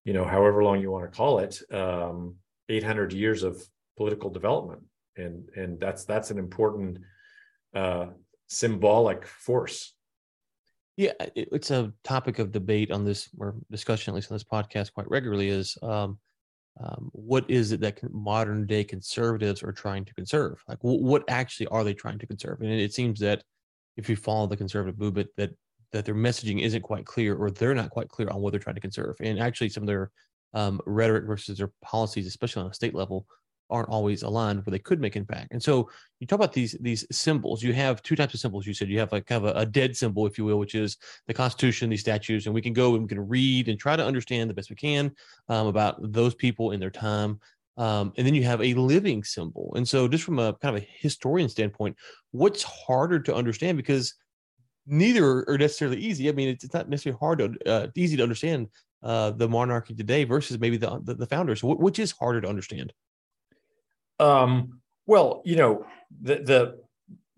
you 0.05 0.13
know, 0.13 0.25
however 0.25 0.63
long 0.63 0.79
you 0.79 0.91
want 0.91 1.09
to 1.09 1.17
call 1.17 1.39
it, 1.39 1.61
um, 1.71 2.35
800 2.69 3.13
years 3.13 3.43
of 3.43 3.63
political 3.97 4.29
development, 4.29 4.83
and 5.17 5.49
and 5.55 5.79
that's 5.79 6.05
that's 6.05 6.31
an 6.31 6.37
important 6.37 6.99
uh, 7.75 8.07
symbolic 8.47 9.25
force. 9.25 9.93
Yeah, 10.95 11.13
it's 11.35 11.71
a 11.71 11.91
topic 12.03 12.37
of 12.37 12.51
debate 12.51 12.91
on 12.91 13.03
this 13.03 13.29
or 13.39 13.55
discussion, 13.71 14.11
at 14.11 14.15
least 14.15 14.31
on 14.31 14.35
this 14.35 14.43
podcast, 14.43 14.93
quite 14.93 15.09
regularly. 15.09 15.49
Is 15.49 15.75
um, 15.81 16.19
um, 16.79 17.09
what 17.13 17.49
is 17.49 17.71
it 17.71 17.79
that 17.81 17.99
modern 18.11 18.67
day 18.67 18.83
conservatives 18.83 19.63
are 19.63 19.71
trying 19.71 20.05
to 20.05 20.13
conserve? 20.13 20.63
Like, 20.67 20.79
w- 20.81 21.03
what 21.03 21.23
actually 21.29 21.67
are 21.67 21.83
they 21.83 21.95
trying 21.95 22.19
to 22.19 22.27
conserve? 22.27 22.61
And 22.61 22.71
it 22.71 22.93
seems 22.93 23.19
that 23.21 23.43
if 23.97 24.07
you 24.07 24.15
follow 24.15 24.45
the 24.45 24.57
conservative 24.57 24.99
movement, 24.99 25.29
that 25.37 25.51
that 25.93 26.05
their 26.05 26.15
messaging 26.15 26.61
isn't 26.61 26.81
quite 26.81 27.05
clear, 27.05 27.35
or 27.35 27.49
they're 27.49 27.75
not 27.75 27.89
quite 27.91 28.09
clear 28.09 28.29
on 28.29 28.41
what 28.41 28.51
they're 28.51 28.59
trying 28.59 28.75
to 28.75 28.81
conserve. 28.81 29.15
And 29.19 29.39
actually, 29.39 29.69
some 29.69 29.83
of 29.83 29.87
their 29.87 30.11
um, 30.53 30.79
rhetoric 30.85 31.25
versus 31.25 31.57
their 31.57 31.71
policies, 31.83 32.27
especially 32.27 32.63
on 32.63 32.69
a 32.69 32.73
state 32.73 32.93
level, 32.93 33.25
aren't 33.69 33.89
always 33.89 34.23
aligned 34.23 34.65
where 34.65 34.71
they 34.71 34.79
could 34.79 34.99
make 34.99 35.15
impact. 35.15 35.47
And 35.51 35.61
so 35.61 35.89
you 36.19 36.27
talk 36.27 36.37
about 36.37 36.53
these 36.53 36.75
these 36.79 37.05
symbols. 37.11 37.63
You 37.63 37.73
have 37.73 38.01
two 38.03 38.15
types 38.15 38.33
of 38.33 38.39
symbols. 38.39 38.67
You 38.67 38.73
said 38.73 38.89
you 38.89 38.99
have 38.99 39.11
like 39.11 39.25
kind 39.25 39.45
of 39.45 39.55
a, 39.55 39.59
a, 39.59 39.65
dead 39.65 39.95
symbol, 39.97 40.25
if 40.27 40.37
you 40.37 40.45
will, 40.45 40.59
which 40.59 40.75
is 40.75 40.97
the 41.27 41.33
Constitution, 41.33 41.89
these 41.89 42.01
statues, 42.01 42.45
and 42.45 42.53
we 42.53 42.61
can 42.61 42.73
go 42.73 42.93
and 42.93 43.03
we 43.03 43.09
can 43.09 43.27
read 43.27 43.67
and 43.67 43.79
try 43.79 43.95
to 43.95 44.05
understand 44.05 44.49
the 44.49 44.53
best 44.53 44.69
we 44.69 44.75
can 44.75 45.11
um, 45.49 45.67
about 45.67 45.95
those 46.11 46.35
people 46.35 46.71
in 46.71 46.79
their 46.79 46.91
time. 46.91 47.39
Um, 47.75 48.13
and 48.17 48.27
then 48.27 48.35
you 48.35 48.43
have 48.43 48.61
a 48.61 48.75
living 48.75 49.23
symbol. 49.23 49.73
And 49.75 49.87
so, 49.87 50.07
just 50.07 50.23
from 50.23 50.37
a 50.39 50.53
kind 50.53 50.77
of 50.77 50.83
a 50.83 50.87
historian 50.99 51.49
standpoint, 51.49 51.97
what's 52.31 52.63
harder 52.63 53.19
to 53.21 53.35
understand 53.35 53.77
because 53.77 54.13
neither 54.85 55.49
are 55.49 55.57
necessarily 55.57 55.97
easy. 55.97 56.29
I 56.29 56.33
mean, 56.33 56.49
it's, 56.49 56.63
it's 56.63 56.73
not 56.73 56.89
necessarily 56.89 57.17
hard 57.19 57.39
to 57.39 57.55
uh, 57.65 57.87
easy 57.95 58.17
to 58.17 58.23
understand 58.23 58.67
uh, 59.01 59.31
the 59.31 59.49
monarchy 59.49 59.93
today 59.93 60.23
versus 60.23 60.59
maybe 60.59 60.77
the 60.77 60.99
the, 61.03 61.15
the 61.15 61.25
founders. 61.25 61.63
which 61.63 61.99
is 61.99 62.11
harder 62.11 62.41
to 62.41 62.47
understand? 62.47 62.93
Um, 64.19 64.79
well, 65.05 65.41
you 65.45 65.55
know, 65.55 65.85
the 66.21 66.35
the 66.35 66.79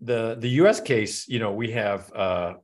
the 0.00 0.36
the 0.38 0.48
U.S. 0.60 0.80
case, 0.80 1.28
you 1.28 1.38
know, 1.38 1.52
we 1.52 1.70
have 1.72 2.12
uh, 2.14 2.54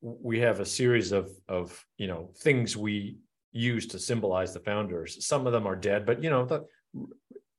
we 0.00 0.40
have 0.40 0.60
a 0.60 0.66
series 0.66 1.12
of 1.12 1.30
of 1.48 1.84
you 1.98 2.06
know 2.06 2.30
things 2.38 2.76
we 2.76 3.16
use 3.52 3.86
to 3.88 3.98
symbolize 3.98 4.54
the 4.54 4.60
founders. 4.60 5.24
Some 5.26 5.46
of 5.46 5.52
them 5.52 5.66
are 5.66 5.76
dead, 5.76 6.06
but 6.06 6.22
you 6.22 6.30
know, 6.30 6.44
the 6.44 6.64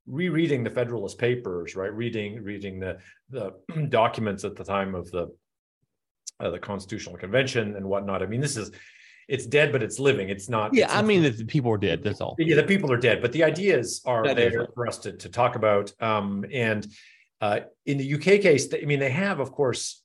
rereading 0.08 0.64
the 0.64 0.70
Federalist 0.70 1.18
Papers, 1.18 1.76
right? 1.76 1.94
Reading 1.94 2.44
reading 2.44 2.80
the 2.80 2.98
the 3.30 3.54
documents 3.90 4.44
at 4.44 4.56
the 4.56 4.64
time 4.64 4.96
of 4.96 5.10
the 5.12 5.28
uh, 6.40 6.50
the 6.50 6.60
Constitutional 6.60 7.18
Convention 7.18 7.76
and 7.76 7.86
whatnot. 7.86 8.24
I 8.24 8.26
mean, 8.26 8.42
this 8.42 8.58
is 8.58 8.72
it's 9.28 9.46
dead, 9.46 9.72
but 9.72 9.84
it's 9.84 10.00
living. 10.00 10.30
It's 10.30 10.50
not. 10.50 10.74
Yeah, 10.74 10.86
it's 10.86 10.96
I 10.96 11.02
mean, 11.02 11.24
the 11.24 11.46
people 11.46 11.72
are 11.72 11.78
dead. 11.78 12.04
That's 12.04 12.22
all. 12.22 12.36
Yeah, 12.38 12.56
the 12.56 12.64
people 12.64 12.92
are 12.92 12.98
dead, 12.98 13.22
but 13.22 13.32
the 13.32 13.44
ideas 13.44 14.02
are 14.06 14.24
that 14.26 14.36
there 14.36 14.68
for 14.74 14.88
us 14.88 14.98
to, 15.00 15.14
to 15.14 15.30
talk 15.30 15.56
about. 15.56 15.92
Um, 16.02 16.46
and 16.52 16.88
uh, 17.40 17.62
in 17.86 17.98
the 17.98 18.16
UK 18.16 18.42
case, 18.42 18.74
I 18.74 18.86
mean, 18.86 19.00
they 19.00 19.12
have, 19.12 19.40
of 19.40 19.52
course, 19.52 20.04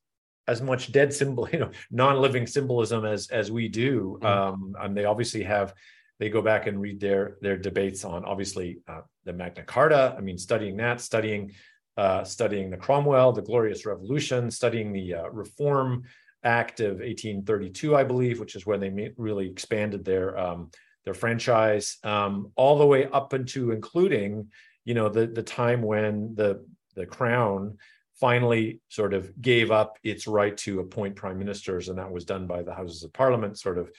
as 0.48 0.62
much 0.62 0.92
dead 0.92 1.12
symbol, 1.12 1.48
you 1.52 1.58
know, 1.58 1.70
non-living 1.90 2.46
symbolism 2.46 3.04
as 3.04 3.28
as 3.28 3.50
we 3.50 3.68
do. 3.68 4.18
Mm-hmm. 4.20 4.26
Um, 4.26 4.76
and 4.80 4.96
they 4.96 5.04
obviously 5.04 5.42
have. 5.44 5.74
They 6.18 6.30
go 6.30 6.40
back 6.40 6.66
and 6.66 6.80
read 6.80 6.98
their 6.98 7.36
their 7.42 7.58
debates 7.58 8.02
on 8.02 8.24
obviously 8.24 8.78
uh, 8.88 9.02
the 9.24 9.34
Magna 9.34 9.64
Carta. 9.64 10.14
I 10.16 10.22
mean, 10.22 10.38
studying 10.38 10.78
that, 10.78 11.02
studying 11.02 11.52
uh, 11.96 12.24
studying 12.24 12.70
the 12.70 12.76
Cromwell, 12.76 13.32
the 13.32 13.42
Glorious 13.42 13.86
Revolution, 13.86 14.50
studying 14.50 14.92
the 14.92 15.14
uh, 15.14 15.28
Reform 15.28 16.04
Act 16.44 16.80
of 16.80 16.98
1832, 16.98 17.96
I 17.96 18.04
believe, 18.04 18.38
which 18.38 18.54
is 18.54 18.66
when 18.66 18.80
they 18.80 19.10
really 19.16 19.50
expanded 19.50 20.04
their 20.04 20.38
um, 20.38 20.70
their 21.04 21.14
franchise, 21.14 21.98
um, 22.04 22.52
all 22.56 22.78
the 22.78 22.86
way 22.86 23.06
up 23.06 23.32
into 23.32 23.70
including, 23.70 24.50
you 24.84 24.94
know, 24.94 25.08
the 25.08 25.26
the 25.26 25.42
time 25.42 25.82
when 25.82 26.34
the 26.34 26.64
the 26.94 27.06
crown 27.06 27.78
finally 28.20 28.80
sort 28.88 29.12
of 29.12 29.30
gave 29.40 29.70
up 29.70 29.98
its 30.02 30.26
right 30.26 30.56
to 30.56 30.80
appoint 30.80 31.16
prime 31.16 31.38
ministers, 31.38 31.88
and 31.88 31.98
that 31.98 32.10
was 32.10 32.24
done 32.24 32.46
by 32.46 32.62
the 32.62 32.74
Houses 32.74 33.02
of 33.02 33.12
Parliament, 33.12 33.58
sort 33.58 33.78
of, 33.78 33.90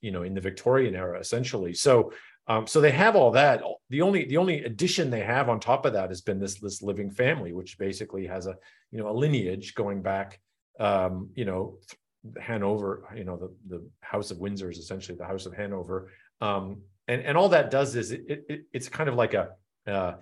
you 0.00 0.10
know, 0.10 0.22
in 0.22 0.34
the 0.34 0.40
Victorian 0.40 0.94
era, 0.94 1.18
essentially. 1.18 1.74
So. 1.74 2.12
Um, 2.50 2.66
so 2.66 2.80
they 2.80 2.92
have 2.92 3.14
all 3.14 3.32
that. 3.32 3.62
The 3.90 4.00
only 4.00 4.24
the 4.24 4.38
only 4.38 4.64
addition 4.64 5.10
they 5.10 5.20
have 5.20 5.50
on 5.50 5.60
top 5.60 5.84
of 5.84 5.92
that 5.92 6.08
has 6.08 6.22
been 6.22 6.40
this 6.40 6.58
this 6.58 6.80
living 6.80 7.10
family, 7.10 7.52
which 7.52 7.76
basically 7.76 8.26
has 8.26 8.46
a 8.46 8.56
you 8.90 8.98
know 8.98 9.10
a 9.10 9.12
lineage 9.12 9.74
going 9.74 10.00
back 10.00 10.40
um, 10.78 11.30
you 11.34 11.44
know, 11.44 11.78
Hanover, 12.40 13.04
you 13.16 13.24
know, 13.24 13.36
the, 13.36 13.54
the 13.68 13.88
House 14.00 14.30
of 14.30 14.38
Windsor 14.38 14.70
is 14.70 14.78
essentially 14.78 15.16
the 15.16 15.24
House 15.24 15.46
of 15.46 15.54
Hanover. 15.54 16.10
Um, 16.40 16.82
and, 17.06 17.22
and 17.22 17.36
all 17.36 17.48
that 17.50 17.70
does 17.70 17.96
is 17.96 18.10
it, 18.10 18.44
it 18.48 18.64
it's 18.72 18.88
kind 18.88 19.08
of 19.08 19.14
like 19.14 19.34
a, 19.34 19.50
uh, 19.86 20.14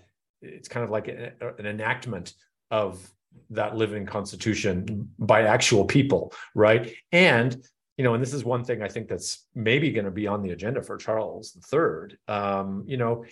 it's 0.42 0.68
kind 0.68 0.84
of 0.84 0.90
like 0.90 1.08
a, 1.08 1.32
an 1.58 1.66
enactment 1.66 2.34
of 2.70 3.08
that 3.50 3.76
living 3.76 4.06
constitution 4.06 5.10
by 5.18 5.42
actual 5.42 5.84
people, 5.84 6.32
right? 6.54 6.92
And 7.12 7.56
you 7.96 8.04
know, 8.04 8.12
and 8.12 8.22
this 8.22 8.34
is 8.34 8.44
one 8.44 8.62
thing 8.62 8.82
I 8.82 8.88
think 8.88 9.08
that's 9.08 9.46
maybe 9.54 9.90
going 9.90 10.04
to 10.04 10.10
be 10.10 10.26
on 10.26 10.42
the 10.42 10.50
agenda 10.50 10.82
for 10.82 10.98
Charles 10.98 11.56
III. 11.72 12.16
Um, 12.28 12.84
you 12.86 12.98
know, 12.98 13.24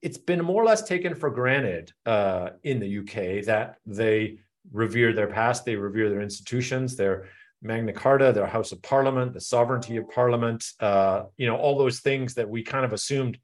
it's 0.00 0.16
been 0.16 0.42
more 0.42 0.62
or 0.62 0.64
less 0.64 0.82
taken 0.82 1.14
for 1.14 1.28
granted 1.28 1.92
uh, 2.06 2.50
in 2.62 2.80
the 2.80 2.98
UK 3.00 3.44
that 3.44 3.76
they 3.84 4.38
revere 4.72 5.12
their 5.12 5.26
past, 5.28 5.64
they 5.64 5.76
revere 5.76 6.10
their 6.10 6.22
institutions, 6.22 6.96
their 6.96 7.28
Magna 7.62 7.92
Carta, 7.92 8.32
their 8.32 8.46
House 8.46 8.72
of 8.72 8.82
Parliament, 8.82 9.32
the 9.32 9.40
sovereignty 9.40 9.96
of 9.96 10.08
Parliament, 10.10 10.64
uh, 10.80 11.24
you 11.36 11.46
know, 11.46 11.56
all 11.56 11.78
those 11.78 12.00
things 12.00 12.34
that 12.34 12.48
we 12.48 12.62
kind 12.62 12.84
of 12.84 12.92
assumed 12.92 13.38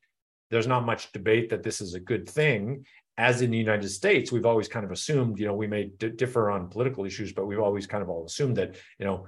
there's 0.51 0.67
not 0.67 0.85
much 0.85 1.11
debate 1.13 1.49
that 1.51 1.63
this 1.63 1.81
is 1.81 1.95
a 1.95 2.01
good 2.01 2.29
thing. 2.29 2.85
As 3.19 3.43
in 3.43 3.51
the 3.51 3.59
United 3.59 3.89
States, 3.89 4.31
we've 4.33 4.47
always 4.47 4.69
kind 4.69 4.85
of 4.85 4.91
assumed, 4.91 5.39
you 5.39 5.47
know, 5.47 5.55
we 5.55 5.67
may 5.67 5.85
d- 5.85 6.11
differ 6.11 6.51
on 6.51 6.69
political 6.69 7.05
issues, 7.05 7.33
but 7.33 7.47
we've 7.47 7.59
always 7.59 7.87
kind 7.87 8.03
of 8.03 8.09
all 8.09 8.25
assumed 8.27 8.57
that, 8.57 8.77
you 8.99 9.07
know, 9.07 9.27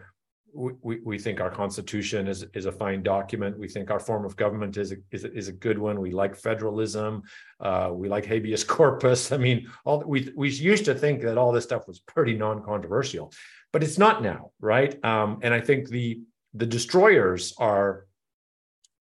we, 0.55 1.01
we 1.05 1.19
think 1.19 1.41
our 1.41 1.51
constitution 1.51 2.29
is, 2.29 2.45
is 2.55 2.67
a 2.67 2.73
fine 2.73 3.03
document. 3.03 3.59
We 3.59 3.69
think 3.69 3.91
our 3.91 3.99
form 3.99 4.25
of 4.25 4.37
government 4.37 4.77
is 4.77 4.93
a, 4.93 4.97
is 5.11 5.25
a, 5.25 5.33
is 5.33 5.49
a 5.49 5.53
good 5.53 5.79
one. 5.79 6.01
We 6.01 6.13
like 6.13 6.37
federalism. 6.37 7.23
Uh, 7.61 7.91
we 7.93 8.09
like 8.09 8.25
habeas 8.25 8.65
corpus. 8.77 9.33
I 9.33 9.37
mean, 9.37 9.69
all 9.85 10.03
we 10.07 10.33
we 10.37 10.51
used 10.51 10.85
to 10.85 10.95
think 10.95 11.23
that 11.23 11.39
all 11.39 11.53
this 11.53 11.65
stuff 11.65 11.89
was 11.89 11.99
pretty 12.01 12.35
non-controversial, 12.35 13.33
but 13.73 13.83
it's 13.83 13.99
not 13.99 14.23
now, 14.23 14.53
right? 14.61 15.03
Um, 15.05 15.41
and 15.43 15.53
I 15.53 15.61
think 15.61 15.89
the 15.89 16.21
the 16.55 16.67
destroyers 16.67 17.55
are 17.59 18.07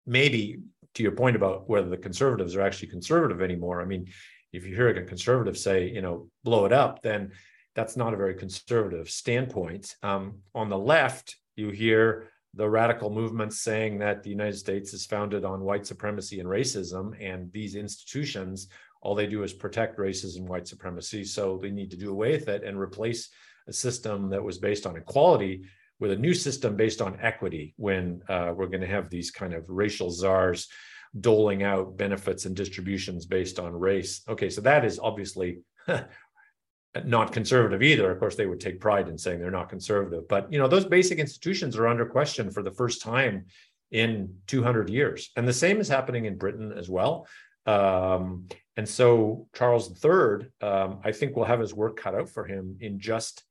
maybe 0.06 0.60
to 0.96 1.04
your 1.04 1.14
point 1.14 1.36
about 1.36 1.70
whether 1.70 1.90
the 1.90 1.98
conservatives 1.98 2.56
are 2.56 2.62
actually 2.62 2.90
conservative 2.90 3.42
anymore. 3.42 3.82
I 3.82 3.86
mean, 3.86 4.08
if 4.52 4.66
you 4.66 4.76
hear 4.76 4.90
a 4.90 5.04
conservative 5.04 5.58
say, 5.58 5.90
you 5.90 6.02
know, 6.02 6.30
blow 6.44 6.66
it 6.66 6.74
up, 6.74 7.02
then 7.02 7.32
that's 7.78 7.96
not 7.96 8.12
a 8.12 8.18
very 8.18 8.34
conservative 8.34 9.08
standpoint. 9.08 9.96
Um, 10.02 10.40
on 10.56 10.68
the 10.68 10.78
left, 10.78 11.36
you 11.56 11.70
hear 11.70 12.30
the 12.56 12.68
radical 12.68 13.12
movements 13.12 13.60
saying 13.60 14.00
that 14.00 14.24
the 14.24 14.32
United 14.32 14.58
States 14.58 14.96
is 14.96 15.06
founded 15.06 15.46
on 15.46 15.62
white 15.62 15.86
supremacy 15.86 16.40
and 16.40 16.50
racism, 16.50 17.14
and 17.22 17.52
these 17.54 17.76
institutions, 17.76 18.68
all 19.04 19.14
they 19.14 19.28
do 19.28 19.44
is 19.44 19.54
protect 19.54 20.00
racism, 20.00 20.38
and 20.38 20.50
white 20.50 20.68
supremacy. 20.68 21.24
So 21.24 21.60
they 21.62 21.70
need 21.70 21.92
to 21.92 21.98
do 21.98 22.10
away 22.10 22.32
with 22.32 22.50
it 22.50 22.64
and 22.64 22.80
replace 22.80 23.30
a 23.68 23.74
system 23.74 24.28
that 24.32 24.44
was 24.44 24.58
based 24.58 24.88
on 24.88 24.98
equality 24.98 25.68
with 26.00 26.10
a 26.10 26.18
new 26.18 26.34
system 26.34 26.76
based 26.76 27.00
on 27.00 27.20
equity 27.22 27.76
when 27.78 28.24
uh, 28.28 28.54
we're 28.56 28.74
going 28.74 28.82
to 28.82 28.88
have 28.88 29.12
these 29.12 29.30
kind 29.30 29.54
of 29.54 29.64
racial 29.68 30.10
czars 30.10 30.68
doling 31.20 31.62
out 31.62 31.96
benefits 31.96 32.46
and 32.46 32.56
distributions 32.56 33.28
based 33.28 33.60
on 33.60 33.72
race. 33.72 34.22
Okay, 34.28 34.50
so 34.50 34.62
that 34.62 34.84
is 34.84 34.98
obviously 34.98 35.60
not 37.06 37.32
conservative 37.32 37.82
either. 37.82 38.12
Of 38.12 38.20
course, 38.20 38.36
they 38.36 38.46
would 38.46 38.60
take 38.60 38.80
pride 38.80 39.08
in 39.08 39.18
saying 39.18 39.40
they're 39.40 39.52
not 39.52 39.70
conservative. 39.70 40.28
But 40.28 40.52
you 40.52 40.60
know, 40.60 40.68
those 40.68 40.86
basic 40.86 41.20
institutions 41.20 41.78
are 41.78 41.88
under 41.88 42.06
question 42.06 42.50
for 42.52 42.64
the 42.64 42.72
first 42.72 43.02
time 43.02 43.46
in 43.92 44.36
200 44.48 44.90
years, 44.90 45.32
and 45.36 45.48
the 45.48 45.54
same 45.54 45.80
is 45.80 45.88
happening 45.88 46.26
in 46.26 46.38
Britain 46.38 46.74
as 46.76 46.90
well. 46.90 47.28
Um, 47.66 48.48
and 48.78 48.88
so 48.88 49.48
Charles 49.54 49.92
III, 50.04 50.48
um, 50.62 51.00
I 51.04 51.12
think, 51.12 51.36
will 51.36 51.46
have 51.46 51.60
his 51.60 51.74
work 51.74 51.98
cut 51.98 52.16
out 52.16 52.30
for 52.30 52.46
him 52.46 52.78
in 52.80 53.00
just 53.00 53.44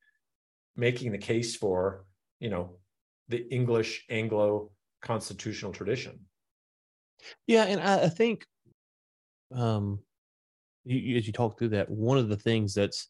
making 0.77 1.13
the 1.13 1.19
case 1.19 1.57
for 1.57 2.05
you 2.41 2.51
know 2.51 2.77
the 3.29 3.47
English 3.53 4.05
Anglo 4.09 4.71
constitutional 5.03 5.73
tradition. 5.73 6.21
Yeah, 7.47 7.65
and 7.65 7.81
I, 7.81 8.05
I 8.05 8.09
think 8.09 8.47
um, 9.55 10.01
you, 10.85 11.17
as 11.17 11.27
you 11.27 11.33
talk 11.33 11.59
through 11.59 11.71
that, 11.71 11.91
one 11.91 12.19
of 12.19 12.29
the 12.29 12.37
things 12.37 12.75
that's 12.75 13.09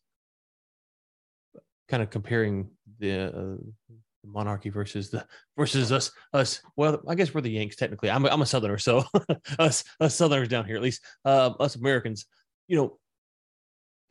kind 1.88 2.02
of 2.02 2.11
comparing 2.11 2.71
the, 2.99 3.37
uh, 3.37 3.97
monarchy 4.28 4.71
versus 4.71 5.09
the 5.09 5.25
versus 5.57 5.93
us 5.93 6.11
us 6.33 6.61
well 6.76 7.00
i 7.07 7.14
guess 7.14 7.33
we're 7.33 7.40
the 7.40 7.49
yanks 7.49 7.76
technically. 7.76 8.11
I'm 8.11 8.25
a, 8.25 8.28
I'm 8.28 8.43
a 8.43 8.47
southerner 8.47 8.76
so 8.76 9.05
us 9.61 9.85
us 10.00 10.16
southerners 10.16 10.49
down 10.49 10.64
here 10.64 10.75
at 10.75 10.83
least 10.83 11.05
uh, 11.25 11.52
us 11.61 11.76
americans. 11.76 12.26
You 12.66 12.76
know 12.76 12.99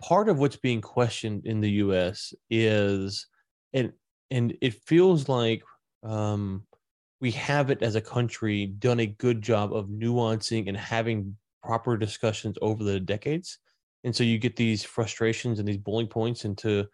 part 0.01 0.29
of 0.29 0.39
what's 0.39 0.55
being 0.55 0.79
questioned 0.79 1.45
in 1.45 1.59
the 1.59 1.69
us 1.69 2.33
is 2.49 3.27
and 3.73 3.91
and 4.31 4.57
it 4.61 4.73
feels 4.85 5.27
like 5.27 5.61
um 6.03 6.65
we 7.21 7.31
haven't 7.31 7.81
as 7.81 7.95
a 7.95 8.01
country 8.01 8.67
done 8.67 8.99
a 8.99 9.07
good 9.07 9.41
job 9.41 9.73
of 9.73 9.87
nuancing 9.87 10.67
and 10.67 10.77
having 10.77 11.35
proper 11.63 11.97
discussions 11.97 12.57
over 12.61 12.83
the 12.83 12.99
decades. 12.99 13.57
And 14.03 14.15
so 14.15 14.23
you 14.23 14.37
get 14.37 14.55
these 14.55 14.83
frustrations 14.83 15.57
and 15.57 15.67
these 15.67 15.77
bullying 15.77 16.09
points 16.09 16.45
into 16.45 16.85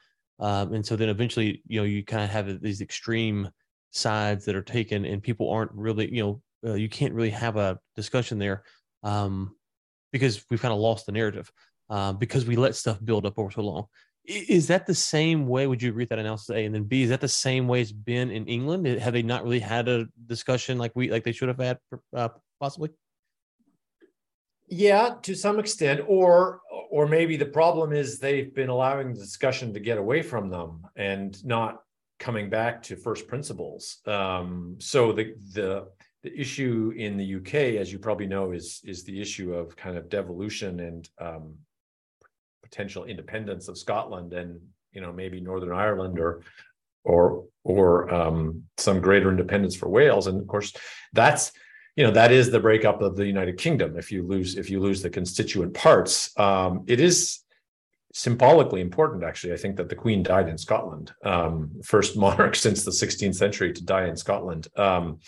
um, 0.41 0.73
and 0.73 0.85
so 0.85 0.95
then 0.95 1.09
eventually 1.09 1.61
you 1.67 1.79
know 1.79 1.85
you 1.85 2.03
kind 2.03 2.23
of 2.23 2.29
have 2.29 2.61
these 2.61 2.81
extreme 2.81 3.49
sides 3.91 4.45
that 4.45 4.55
are 4.55 4.61
taken 4.61 5.05
and 5.05 5.23
people 5.23 5.49
aren't 5.49 5.71
really 5.73 6.13
you 6.13 6.23
know 6.23 6.41
uh, 6.69 6.73
you 6.73 6.89
can't 6.89 7.13
really 7.13 7.29
have 7.29 7.57
a 7.57 7.79
discussion 7.95 8.37
there 8.37 8.63
um, 9.03 9.55
because 10.11 10.45
we've 10.49 10.61
kind 10.61 10.73
of 10.73 10.79
lost 10.79 11.05
the 11.05 11.11
narrative 11.11 11.51
uh, 11.89 12.13
because 12.13 12.45
we 12.45 12.55
let 12.55 12.75
stuff 12.75 12.99
build 13.03 13.25
up 13.25 13.37
over 13.37 13.51
so 13.51 13.61
long. 13.61 13.85
Is 14.25 14.67
that 14.67 14.85
the 14.85 14.93
same 14.93 15.47
way 15.47 15.65
would 15.65 15.81
you 15.81 15.89
agree 15.89 16.03
with 16.03 16.09
that 16.09 16.19
analysis 16.19 16.51
a 16.51 16.65
and 16.65 16.75
then 16.75 16.83
b 16.83 17.01
is 17.01 17.09
that 17.09 17.21
the 17.21 17.27
same 17.27 17.67
way 17.67 17.81
it's 17.81 17.91
been 17.91 18.29
in 18.29 18.45
england? 18.45 18.85
Have 18.85 19.13
they 19.13 19.23
not 19.23 19.43
really 19.43 19.59
had 19.59 19.87
a 19.87 20.05
discussion 20.27 20.77
like 20.77 20.91
we 20.95 21.09
like 21.09 21.23
they 21.23 21.31
should 21.31 21.47
have 21.47 21.59
had 21.59 21.79
uh, 22.15 22.29
possibly 22.59 22.89
yeah 24.71 25.15
to 25.21 25.35
some 25.35 25.59
extent 25.59 26.01
or 26.07 26.61
or 26.89 27.07
maybe 27.07 27.37
the 27.37 27.45
problem 27.45 27.93
is 27.93 28.17
they've 28.17 28.55
been 28.55 28.69
allowing 28.69 29.13
the 29.13 29.19
discussion 29.19 29.73
to 29.73 29.79
get 29.79 29.97
away 29.97 30.21
from 30.21 30.49
them 30.49 30.81
and 30.95 31.43
not 31.45 31.83
coming 32.17 32.49
back 32.49 32.81
to 32.81 32.95
first 32.95 33.27
principles 33.27 33.97
um, 34.07 34.75
so 34.79 35.11
the 35.11 35.35
the 35.53 35.87
the 36.23 36.39
issue 36.39 36.93
in 36.95 37.17
the 37.17 37.35
uk 37.35 37.53
as 37.53 37.91
you 37.91 37.99
probably 37.99 38.27
know 38.27 38.51
is 38.51 38.81
is 38.83 39.03
the 39.03 39.21
issue 39.21 39.53
of 39.53 39.75
kind 39.75 39.97
of 39.97 40.09
devolution 40.09 40.79
and 40.79 41.09
um, 41.19 41.55
potential 42.71 43.03
independence 43.03 43.67
of 43.67 43.77
Scotland 43.77 44.33
and 44.33 44.59
you 44.93 45.01
know 45.01 45.11
maybe 45.11 45.41
Northern 45.41 45.73
Ireland 45.73 46.17
or 46.17 46.41
or 47.03 47.45
or 47.63 48.13
um, 48.13 48.63
some 48.77 49.01
greater 49.01 49.29
independence 49.29 49.75
for 49.75 49.89
Wales. 49.89 50.27
And 50.27 50.39
of 50.39 50.47
course, 50.47 50.73
that's 51.13 51.51
you 51.95 52.05
know 52.05 52.11
that 52.11 52.31
is 52.31 52.49
the 52.49 52.59
breakup 52.59 53.01
of 53.01 53.15
the 53.15 53.25
United 53.25 53.57
Kingdom. 53.57 53.97
If 53.97 54.11
you 54.11 54.25
lose 54.25 54.55
if 54.57 54.69
you 54.69 54.79
lose 54.79 55.01
the 55.01 55.09
constituent 55.09 55.73
parts, 55.73 56.37
um, 56.39 56.83
it 56.87 56.99
is 56.99 57.39
symbolically 58.13 58.81
important. 58.81 59.23
Actually, 59.23 59.53
I 59.53 59.57
think 59.57 59.75
that 59.77 59.89
the 59.89 59.95
Queen 59.95 60.23
died 60.23 60.47
in 60.47 60.57
Scotland, 60.57 61.13
um, 61.23 61.71
first 61.83 62.17
monarch 62.25 62.55
since 62.55 62.83
the 62.83 62.91
16th 62.91 63.35
century 63.35 63.73
to 63.73 63.83
die 63.83 64.07
in 64.07 64.15
Scotland. 64.15 64.67
Um, 64.75 65.19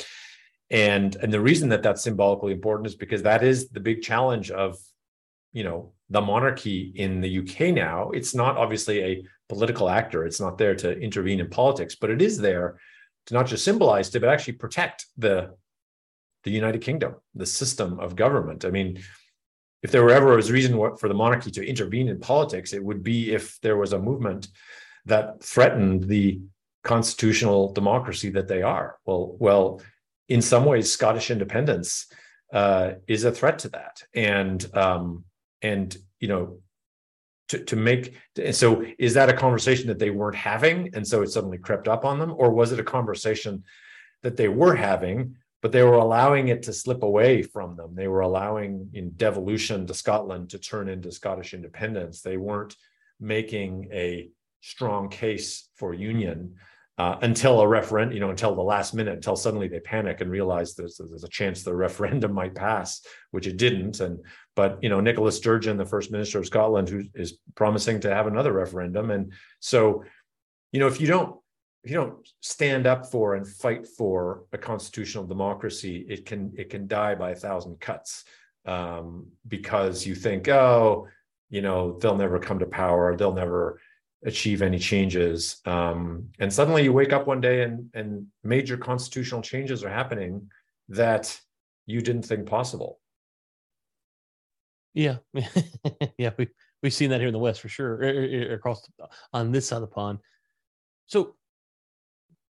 and 0.72 1.16
and 1.18 1.32
the 1.32 1.42
reason 1.42 1.70
that 1.70 1.84
that's 1.84 2.04
symbolically 2.04 2.54
important 2.54 2.88
is 2.88 2.96
because 2.96 3.24
that 3.24 3.44
is 3.44 3.70
the 3.70 3.80
big 3.80 4.02
challenge 4.02 4.50
of 4.50 4.78
you 5.52 5.64
know 5.64 5.94
the 6.10 6.22
monarchy 6.22 6.94
in 6.96 7.22
the 7.22 7.40
UK 7.40 7.74
now. 7.74 8.10
It's 8.12 8.34
not 8.34 8.58
obviously 8.58 9.04
a 9.04 9.26
political 9.50 9.90
actor. 9.90 10.26
It's 10.26 10.40
not 10.40 10.58
there 10.58 10.76
to 10.76 10.98
intervene 10.98 11.40
in 11.40 11.50
politics, 11.50 11.96
but 11.96 12.10
it 12.10 12.22
is 12.22 12.38
there 12.38 12.80
to 13.26 13.34
not 13.34 13.48
just 13.48 13.64
symbolize 13.64 14.10
to, 14.10 14.20
but 14.20 14.30
actually 14.30 14.54
protect 14.54 15.08
the 15.18 15.56
the 16.44 16.52
United 16.52 16.82
Kingdom, 16.82 17.16
the 17.36 17.46
system 17.46 18.00
of 18.00 18.16
government. 18.16 18.66
I 18.66 18.70
mean, 18.70 19.02
if 19.82 19.92
there 19.92 20.04
were 20.04 20.12
ever 20.12 20.38
a 20.38 20.44
reason 20.44 20.78
for 20.98 21.08
the 21.08 21.14
monarchy 21.14 21.52
to 21.52 21.68
intervene 21.68 22.08
in 22.08 22.20
politics, 22.20 22.74
it 22.74 22.84
would 22.84 23.04
be 23.04 23.34
if 23.34 23.60
there 23.62 23.78
was 23.78 23.94
a 23.94 24.00
movement 24.00 24.48
that 25.06 25.44
threatened 25.44 26.04
the 26.04 26.42
constitutional 26.84 27.74
democracy 27.74 28.30
that 28.30 28.48
they 28.48 28.62
are. 28.62 28.98
Well, 29.06 29.36
well, 29.40 29.82
in 30.30 30.42
some 30.42 30.66
ways, 30.66 30.92
Scottish 30.92 31.32
independence 31.32 32.08
uh, 32.54 32.94
is 33.08 33.24
a 33.26 33.32
threat 33.32 33.60
to 33.60 33.70
that, 33.70 34.04
and 34.14 34.66
um, 34.76 35.26
and 35.62 35.98
you 36.20 36.28
know 36.28 36.60
to, 37.50 37.64
to 37.66 37.76
make 37.76 38.16
so 38.52 38.86
is 39.00 39.14
that 39.16 39.30
a 39.30 39.34
conversation 39.34 39.88
that 39.88 40.00
they 40.00 40.10
weren't 40.10 40.36
having 40.36 40.90
and 40.94 41.08
so 41.08 41.22
it 41.22 41.30
suddenly 41.30 41.58
crept 41.58 41.88
up 41.88 42.06
on 42.06 42.20
them 42.20 42.34
or 42.38 42.52
was 42.52 42.72
it 42.72 42.80
a 42.80 42.84
conversation 42.84 43.64
that 44.22 44.38
they 44.38 44.48
were 44.48 44.76
having 44.76 45.36
but 45.64 45.72
they 45.72 45.82
were 45.82 45.94
allowing 45.94 46.50
it 46.50 46.62
to 46.64 46.74
slip 46.74 47.04
away 47.04 47.42
from 47.42 47.78
them. 47.78 47.96
They 47.96 48.10
were 48.10 48.20
allowing 48.20 48.90
in 48.94 49.12
devolution 49.12 49.88
to 49.88 49.94
scotland 49.94 50.50
to 50.50 50.60
turn 50.60 50.90
into 50.90 51.10
scottish 51.10 51.54
independence. 51.54 52.22
They 52.22 52.36
weren't 52.36 52.76
making 53.18 53.88
a 53.94 54.30
strong 54.60 55.08
case 55.08 55.70
for 55.78 55.94
union 55.94 56.56
uh, 56.98 57.16
until 57.22 57.62
a 57.62 57.68
referendum, 57.68 58.14
you 58.14 58.20
know, 58.20 58.30
until 58.30 58.54
the 58.54 58.62
last 58.62 58.94
minute, 58.94 59.14
until 59.14 59.38
suddenly 59.38 59.70
they 59.70 59.80
panic 59.80 60.20
and 60.20 60.30
realize 60.30 60.76
there's, 60.76 60.98
there's 60.98 61.24
a 61.24 61.30
chance 61.30 61.64
the 61.64 61.74
referendum 61.74 62.34
might 62.42 62.56
pass, 62.56 63.02
which 63.32 63.48
it 63.48 63.56
didn't. 63.56 64.02
And 64.02 64.20
but 64.58 64.80
you 64.82 64.90
know, 64.90 65.00
Nicola 65.00 65.32
Sturgeon, 65.32 65.78
the 65.78 65.86
first 65.86 66.12
minister 66.12 66.40
of 66.40 66.46
Scotland, 66.46 66.90
who 66.90 67.06
is 67.16 67.38
promising 67.56 68.02
to 68.02 68.14
have 68.14 68.28
another 68.28 68.52
referendum, 68.52 69.12
and 69.12 69.32
so, 69.62 70.04
you 70.74 70.82
know, 70.82 70.88
if 70.88 71.00
you 71.00 71.08
don't 71.08 71.40
if 71.84 71.92
you 71.92 71.98
don't 71.98 72.28
stand 72.40 72.88
up 72.88 73.06
for 73.06 73.36
and 73.36 73.46
fight 73.46 73.86
for 73.86 74.46
a 74.54 74.58
constitutional 74.58 75.26
democracy, 75.26 76.06
it 76.08 76.26
can 76.26 76.54
it 76.58 76.70
can 76.70 76.88
die 76.88 77.16
by 77.16 77.32
a 77.32 77.36
thousand 77.36 77.80
cuts 77.80 78.24
um, 78.66 79.28
because 79.48 80.08
you 80.08 80.16
think, 80.16 80.48
oh, 80.48 81.08
you 81.50 81.62
know, 81.62 81.98
they'll 82.00 82.18
never 82.18 82.40
come 82.40 82.60
to 82.60 82.66
power, 82.66 83.16
they'll 83.16 83.34
never 83.34 83.80
achieve 84.26 84.62
any 84.62 84.80
changes. 84.80 85.58
Um, 85.66 86.30
and 86.40 86.52
suddenly 86.52 86.84
you 86.84 86.94
wake 86.94 87.12
up 87.12 87.28
one 87.28 87.42
day 87.42 87.64
and, 87.64 87.90
and 87.94 88.28
major 88.44 88.78
constitutional 88.78 89.42
changes 89.42 89.84
are 89.84 89.90
happening 89.90 90.50
that 90.88 91.38
you 91.86 92.02
didn't 92.02 92.24
think 92.24 92.46
possible. 92.46 93.00
Yeah. 94.94 95.18
yeah. 96.18 96.32
We, 96.38 96.48
we've 96.82 96.94
seen 96.94 97.10
that 97.10 97.20
here 97.20 97.28
in 97.28 97.34
the 97.34 97.40
West 97.40 97.60
for 97.60 97.68
sure, 97.68 98.02
across 98.54 98.88
on 99.34 99.52
this 99.52 99.68
side 99.68 99.78
of 99.78 99.82
the 99.82 99.88
pond. 99.88 100.20
So 101.08 101.36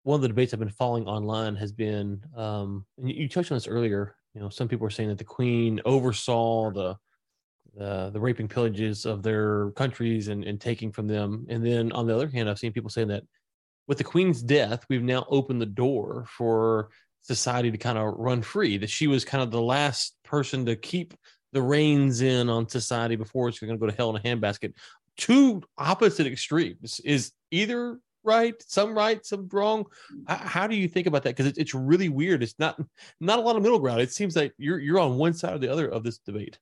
one 0.08 0.16
of 0.16 0.22
the 0.22 0.28
debates 0.28 0.54
I've 0.54 0.58
been 0.58 0.70
following 0.70 1.06
online 1.06 1.54
has 1.56 1.70
been, 1.70 2.22
um, 2.34 2.86
and 2.96 3.10
you 3.10 3.28
touched 3.28 3.52
on 3.52 3.56
this 3.56 3.66
earlier, 3.66 4.16
you 4.32 4.40
know, 4.40 4.48
some 4.48 4.66
people 4.66 4.86
are 4.86 4.90
saying 4.90 5.10
that 5.10 5.18
the 5.18 5.24
queen 5.24 5.82
oversaw 5.84 6.70
the 6.70 6.96
uh, 7.78 8.08
the 8.08 8.18
raping 8.18 8.48
pillages 8.48 9.04
of 9.04 9.22
their 9.22 9.70
countries 9.72 10.28
and, 10.28 10.44
and 10.44 10.62
taking 10.62 10.90
from 10.90 11.08
them. 11.08 11.44
And 11.50 11.64
then 11.64 11.92
on 11.92 12.06
the 12.06 12.14
other 12.14 12.26
hand, 12.26 12.48
I've 12.48 12.58
seen 12.58 12.72
people 12.72 12.88
saying 12.88 13.08
that 13.08 13.22
with 13.86 13.98
the 13.98 14.04
queen's 14.04 14.42
death, 14.42 14.82
we've 14.88 15.02
now 15.02 15.26
opened 15.28 15.60
the 15.60 15.66
door 15.66 16.24
for 16.26 16.88
society 17.20 17.70
to 17.70 17.76
kind 17.76 17.98
of 17.98 18.14
run 18.16 18.40
free. 18.40 18.78
That 18.78 18.88
she 18.88 19.08
was 19.08 19.26
kind 19.26 19.42
of 19.42 19.50
the 19.50 19.60
last 19.60 20.16
person 20.24 20.64
to 20.64 20.74
keep 20.74 21.12
the 21.52 21.60
reins 21.60 22.22
in 22.22 22.48
on 22.48 22.66
society 22.66 23.16
before 23.16 23.50
it's 23.50 23.58
going 23.58 23.74
to 23.74 23.78
go 23.78 23.86
to 23.86 23.94
hell 23.94 24.16
in 24.16 24.16
a 24.16 24.20
handbasket. 24.20 24.72
Two 25.18 25.62
opposite 25.76 26.26
extremes 26.26 26.98
is 27.04 27.32
either 27.50 27.98
right, 28.28 28.54
some 28.66 28.94
right, 28.94 29.24
some 29.24 29.48
wrong. 29.52 29.86
How 30.28 30.66
do 30.66 30.76
you 30.76 30.88
think 30.88 31.06
about 31.06 31.22
that? 31.24 31.36
Because 31.36 31.56
it's 31.58 31.74
really 31.74 32.08
weird. 32.08 32.42
It's 32.42 32.58
not 32.58 32.80
not 33.20 33.38
a 33.38 33.42
lot 33.42 33.56
of 33.56 33.62
middle 33.62 33.78
ground. 33.78 34.00
It 34.00 34.12
seems 34.12 34.36
like 34.36 34.52
you're 34.58 34.78
you're 34.78 35.00
on 35.00 35.16
one 35.16 35.32
side 35.32 35.54
or 35.54 35.58
the 35.58 35.72
other 35.72 35.88
of 35.88 36.04
this 36.04 36.18
debate. 36.18 36.58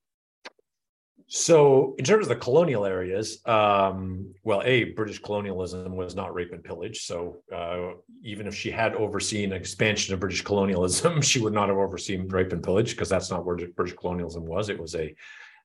So, 1.29 1.97
in 1.99 2.05
terms 2.05 2.27
of 2.27 2.29
the 2.29 2.37
colonial 2.37 2.87
areas, 2.87 3.45
um, 3.47 4.33
well, 4.45 4.63
a 4.65 4.85
British 4.85 5.19
colonialism 5.19 5.97
was 5.97 6.15
not 6.15 6.33
rape 6.33 6.53
and 6.53 6.63
pillage. 6.63 7.05
So, 7.05 7.39
uh, 7.53 7.95
even 8.23 8.47
if 8.47 8.55
she 8.55 8.71
had 8.71 8.95
overseen 8.95 9.53
expansion 9.53 10.15
of 10.15 10.21
British 10.21 10.43
colonialism, 10.43 11.21
she 11.31 11.41
would 11.41 11.53
not 11.53 11.69
have 11.69 11.79
overseen 11.79 12.29
rape 12.29 12.53
and 12.53 12.63
pillage 12.63 12.93
because 12.93 13.09
that's 13.09 13.29
not 13.29 13.45
where 13.45 13.57
British 13.57 13.97
colonialism 13.97 14.45
was. 14.47 14.69
It 14.69 14.79
was 14.79 14.95
a 14.95 15.15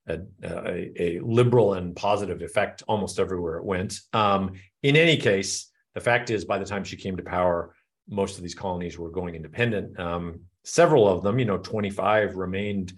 a, 0.08 0.20
a, 0.44 0.92
a 1.00 1.20
liberal 1.20 1.76
and 1.76 1.96
positive 1.96 2.42
effect 2.42 2.84
almost 2.88 3.20
everywhere 3.20 3.58
it 3.58 3.64
went. 3.64 4.00
Um, 4.14 4.54
in 4.82 4.96
any 4.96 5.18
case, 5.18 5.71
the 5.94 6.02
fact 6.02 6.30
is, 6.30 6.46
by 6.46 6.58
the 6.58 6.66
time 6.66 6.84
she 6.84 6.98
came 6.98 7.18
to 7.18 7.24
power, 7.24 7.76
most 8.10 8.38
of 8.38 8.44
these 8.44 8.56
colonies 8.56 8.98
were 8.98 9.10
going 9.10 9.36
independent. 9.36 10.00
Um, 10.00 10.42
several 10.64 11.08
of 11.08 11.24
them, 11.24 11.40
you 11.40 11.46
know, 11.46 11.58
25 11.58 12.36
remained 12.36 12.94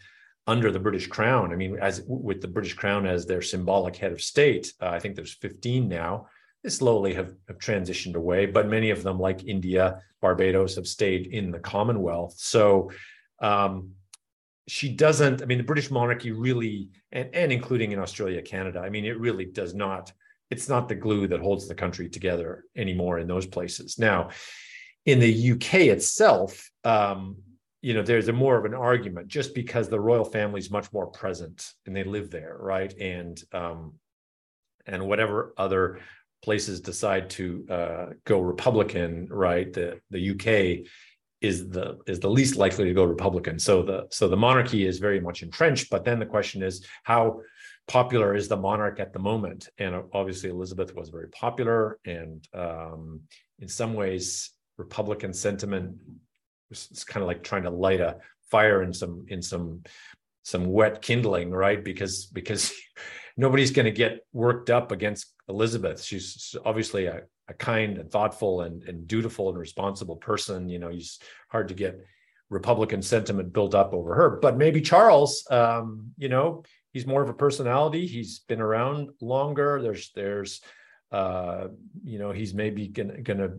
under 0.48 0.72
the 0.72 0.80
British 0.80 1.08
Crown. 1.08 1.54
I 1.54 1.56
mean, 1.56 1.78
as 1.80 2.04
with 2.08 2.42
the 2.42 2.48
British 2.48 2.74
Crown 2.74 3.06
as 3.06 3.26
their 3.26 3.42
symbolic 3.42 3.96
head 3.96 4.12
of 4.12 4.22
state, 4.22 4.74
uh, 4.82 4.90
I 4.90 5.00
think 5.00 5.16
there's 5.16 5.34
15 5.34 5.88
now. 5.88 6.28
They 6.64 6.70
slowly 6.70 7.14
have, 7.14 7.34
have 7.48 7.58
transitioned 7.58 8.16
away, 8.16 8.46
but 8.46 8.68
many 8.68 8.90
of 8.90 9.04
them, 9.04 9.20
like 9.20 9.46
India, 9.46 10.02
Barbados, 10.22 10.76
have 10.76 10.88
stayed 10.88 11.28
in 11.28 11.52
the 11.52 11.60
Commonwealth. 11.60 12.36
So 12.38 12.92
um, 13.40 13.92
she 14.68 14.90
doesn't. 14.90 15.42
I 15.42 15.46
mean, 15.46 15.58
the 15.58 15.64
British 15.64 15.92
monarchy 15.92 16.32
really, 16.32 16.90
and, 17.12 17.30
and 17.34 17.52
including 17.52 17.92
in 17.92 18.00
Australia, 18.00 18.42
Canada. 18.42 18.80
I 18.80 18.90
mean, 18.90 19.06
it 19.06 19.20
really 19.20 19.46
does 19.46 19.74
not. 19.74 20.12
It's 20.54 20.70
not 20.70 20.88
the 20.88 20.96
glue 21.06 21.28
that 21.28 21.42
holds 21.42 21.68
the 21.68 21.76
country 21.84 22.08
together 22.10 22.50
anymore 22.76 23.20
in 23.20 23.28
those 23.28 23.48
places. 23.48 23.98
Now, 23.98 24.30
in 25.06 25.20
the 25.20 25.52
UK 25.52 25.74
itself, 25.96 26.70
um, 26.84 27.38
you 27.84 27.94
know 27.94 28.02
there's 28.02 28.30
a 28.30 28.34
more 28.34 28.58
of 28.58 28.66
an 28.66 28.74
argument 28.74 29.28
just 29.28 29.54
because 29.54 29.90
the 29.90 30.00
royal 30.00 30.26
family 30.26 30.60
is 30.60 30.72
much 30.72 30.92
more 30.94 31.08
present 31.08 31.74
and 31.86 31.96
they 31.96 32.06
live 32.06 32.32
there 32.32 32.56
right 32.60 32.98
and 33.00 33.44
um 33.52 33.94
and 34.86 35.06
whatever 35.06 35.54
other 35.58 36.00
places 36.42 36.80
decide 36.82 37.30
to 37.30 37.66
uh, 37.70 38.06
go 38.26 38.40
republican 38.40 39.28
right 39.30 39.74
the 39.74 40.00
the 40.12 40.32
uk 40.32 40.48
is 41.42 41.70
the 41.70 41.98
is 42.08 42.22
the 42.22 42.30
least 42.30 42.56
likely 42.56 42.86
to 42.86 42.94
go 42.94 43.04
republican 43.04 43.60
so 43.60 43.84
the 43.84 44.08
so 44.10 44.30
the 44.30 44.44
monarchy 44.48 44.88
is 44.88 44.98
very 45.00 45.20
much 45.20 45.44
entrenched 45.44 45.90
but 45.90 46.06
then 46.06 46.20
the 46.20 46.26
question 46.26 46.64
is 46.64 46.86
how 47.04 47.42
popular 47.88 48.36
is 48.36 48.48
the 48.48 48.56
monarch 48.56 49.00
at 49.00 49.14
the 49.14 49.20
moment 49.20 49.70
and 49.78 49.96
obviously 50.14 50.50
elizabeth 50.50 50.96
was 50.96 51.10
very 51.10 51.30
popular 51.30 52.00
and 52.06 52.48
um, 52.54 53.22
in 53.60 53.68
some 53.68 53.94
ways 53.94 54.52
republican 54.78 55.34
sentiment 55.34 55.96
it's 56.72 57.04
kind 57.04 57.22
of 57.22 57.28
like 57.28 57.44
trying 57.44 57.64
to 57.64 57.70
light 57.70 58.02
a 58.02 58.18
fire 58.50 58.84
in 58.84 58.94
some 58.94 59.26
in 59.28 59.42
some 59.42 59.84
some 60.44 60.66
wet 60.66 61.02
kindling 61.02 61.52
right 61.52 61.84
because 61.84 62.26
because 62.28 62.74
nobody's 63.38 63.72
going 63.72 63.86
to 63.86 63.92
get 63.92 64.26
worked 64.32 64.70
up 64.70 64.92
against 64.92 65.34
Elizabeth. 65.50 66.02
She's 66.04 66.56
obviously 66.66 67.08
a, 67.08 67.22
a 67.48 67.54
kind 67.54 67.98
and 67.98 68.12
thoughtful 68.12 68.62
and, 68.62 68.84
and 68.84 69.08
dutiful 69.08 69.50
and 69.50 69.58
responsible 69.58 70.18
person. 70.18 70.70
You 70.70 70.80
know, 70.80 70.90
it's 70.90 71.20
hard 71.50 71.70
to 71.70 71.74
get 71.74 72.06
Republican 72.50 73.02
sentiment 73.02 73.54
built 73.54 73.74
up 73.74 73.94
over 73.94 74.14
her. 74.16 74.40
But 74.42 74.58
maybe 74.58 74.82
Charles, 74.82 75.46
um, 75.50 76.12
you 76.18 76.30
know, 76.30 76.64
he's 76.94 77.06
more 77.06 77.22
of 77.22 77.30
a 77.30 77.34
personality. 77.34 78.08
He's 78.08 78.40
been 78.40 78.62
around 78.62 79.10
longer. 79.20 79.82
There's 79.82 80.12
there's 80.16 80.62
uh, 81.14 81.68
you 82.04 82.18
know, 82.18 82.32
he's 82.32 82.54
maybe 82.54 82.88
gonna 82.88 83.22
gonna 83.22 83.52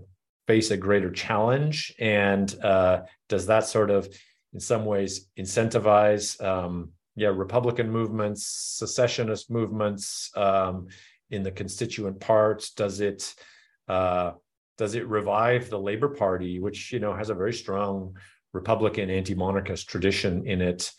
face 0.46 0.70
a 0.72 0.76
greater 0.76 1.10
challenge. 1.10 1.94
And 1.98 2.52
uh, 2.62 3.02
does 3.28 3.46
that 3.46 3.66
sort 3.66 3.90
of 3.90 4.08
in 4.52 4.60
some 4.60 4.84
ways 4.84 5.28
incentivize 5.38 6.42
um, 6.44 6.90
yeah, 7.16 7.28
Republican 7.28 7.90
movements, 7.90 8.44
secessionist 8.46 9.50
movements 9.50 10.30
um, 10.36 10.88
in 11.30 11.44
the 11.44 11.52
constituent 11.52 12.18
parts? 12.20 12.72
Does 12.72 13.00
it 13.00 13.34
uh, 13.88 14.32
does 14.76 14.96
it 14.96 15.06
revive 15.06 15.70
the 15.70 15.78
Labor 15.78 16.08
Party, 16.08 16.58
which 16.58 16.92
you 16.92 16.98
know 16.98 17.14
has 17.14 17.30
a 17.30 17.34
very 17.34 17.52
strong 17.52 18.16
Republican 18.52 19.10
anti-monarchist 19.10 19.88
tradition 19.88 20.46
in 20.46 20.60
it, 20.60 20.90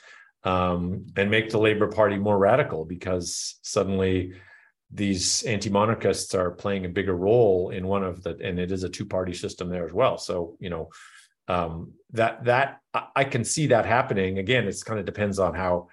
um, 0.46 1.08
and 1.18 1.30
make 1.30 1.50
the 1.50 1.58
Labor 1.58 1.88
Party 1.88 2.18
more 2.18 2.38
radical 2.38 2.86
because 2.86 3.56
suddenly 3.64 4.34
these 4.92 5.44
anti-monarchists 5.44 6.34
are 6.36 6.52
playing 6.52 6.86
a 6.86 6.90
bigger 6.90 7.16
role 7.16 7.72
in 7.72 7.88
one 7.88 8.04
of 8.04 8.24
the, 8.24 8.38
and 8.42 8.60
it 8.60 8.72
is 8.72 8.84
a 8.84 8.90
two-party 8.90 9.34
system 9.34 9.68
there 9.70 9.86
as 9.86 9.94
well. 9.94 10.18
So 10.18 10.56
you 10.60 10.70
know 10.70 10.90
um, 11.48 11.94
that 12.12 12.46
that 12.46 12.80
I 13.16 13.24
can 13.24 13.44
see 13.44 13.68
that 13.68 13.86
happening. 13.86 14.38
Again, 14.38 14.68
it 14.68 14.82
kind 14.86 15.00
of 15.00 15.06
depends 15.06 15.40
on 15.40 15.54
how 15.56 15.90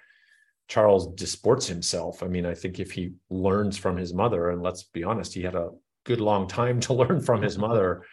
Charles 0.67 1.07
disports 1.15 1.67
himself. 1.67 2.23
I 2.23 2.27
mean, 2.27 2.45
I 2.45 2.53
think 2.53 2.79
if 2.79 2.91
he 2.91 3.13
learns 3.29 3.77
from 3.77 3.97
his 3.97 4.13
mother, 4.13 4.51
and 4.51 4.61
let's 4.61 4.83
be 4.83 5.03
honest, 5.03 5.33
he 5.33 5.41
had 5.41 5.55
a 5.55 5.71
good 6.05 6.21
long 6.21 6.47
time 6.47 6.79
to 6.81 6.93
learn 7.01 7.19
from 7.19 7.41
his 7.41 7.57
mother 7.57 8.03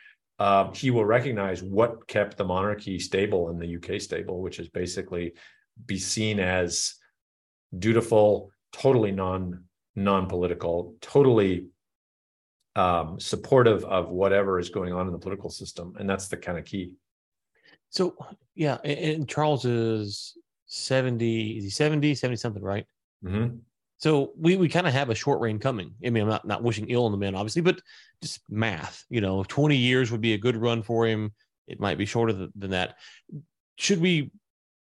uh, 0.40 0.72
he 0.72 0.90
will 0.90 1.04
recognize 1.04 1.62
what 1.62 2.08
kept 2.08 2.38
the 2.38 2.44
monarchy 2.44 2.98
stable 2.98 3.50
and 3.50 3.60
the 3.60 3.76
UK 3.76 4.00
stable, 4.00 4.40
which 4.40 4.58
is 4.58 4.70
basically 4.70 5.34
be 5.86 5.98
seen 5.98 6.40
as 6.40 6.94
dutiful, 7.76 8.50
totally 8.72 9.12
non 9.12 9.64
non 9.96 10.26
political, 10.28 10.94
totally 11.00 11.68
um, 12.76 13.18
supportive 13.18 13.84
of 13.84 14.10
whatever 14.10 14.58
is 14.58 14.68
going 14.68 14.92
on 14.92 15.06
in 15.06 15.12
the 15.12 15.18
political 15.18 15.50
system, 15.50 15.94
and 15.98 16.08
that's 16.08 16.28
the 16.28 16.36
kind 16.36 16.58
of 16.58 16.64
key. 16.64 16.92
So 17.90 18.16
yeah, 18.54 18.76
and 18.84 19.28
Charles 19.28 19.64
is 19.64 20.36
70, 20.66 21.58
is 21.58 21.64
he 21.64 21.70
70, 21.70 22.14
70 22.14 22.36
something, 22.36 22.62
right? 22.62 22.86
Mm-hmm. 23.24 23.56
So 23.98 24.32
we, 24.38 24.56
we 24.56 24.68
kind 24.68 24.86
of 24.86 24.94
have 24.94 25.10
a 25.10 25.14
short 25.14 25.40
reign 25.40 25.58
coming. 25.58 25.92
I 26.04 26.10
mean, 26.10 26.22
I'm 26.22 26.28
not, 26.28 26.46
not 26.46 26.62
wishing 26.62 26.88
ill 26.88 27.04
on 27.04 27.12
the 27.12 27.18
man, 27.18 27.34
obviously, 27.34 27.60
but 27.60 27.80
just 28.22 28.40
math, 28.48 29.04
you 29.10 29.20
know, 29.20 29.44
20 29.44 29.76
years 29.76 30.10
would 30.10 30.22
be 30.22 30.32
a 30.32 30.38
good 30.38 30.56
run 30.56 30.82
for 30.82 31.06
him. 31.06 31.32
It 31.66 31.80
might 31.80 31.98
be 31.98 32.06
shorter 32.06 32.48
than 32.54 32.70
that. 32.70 32.96
Should 33.76 34.00
we 34.00 34.30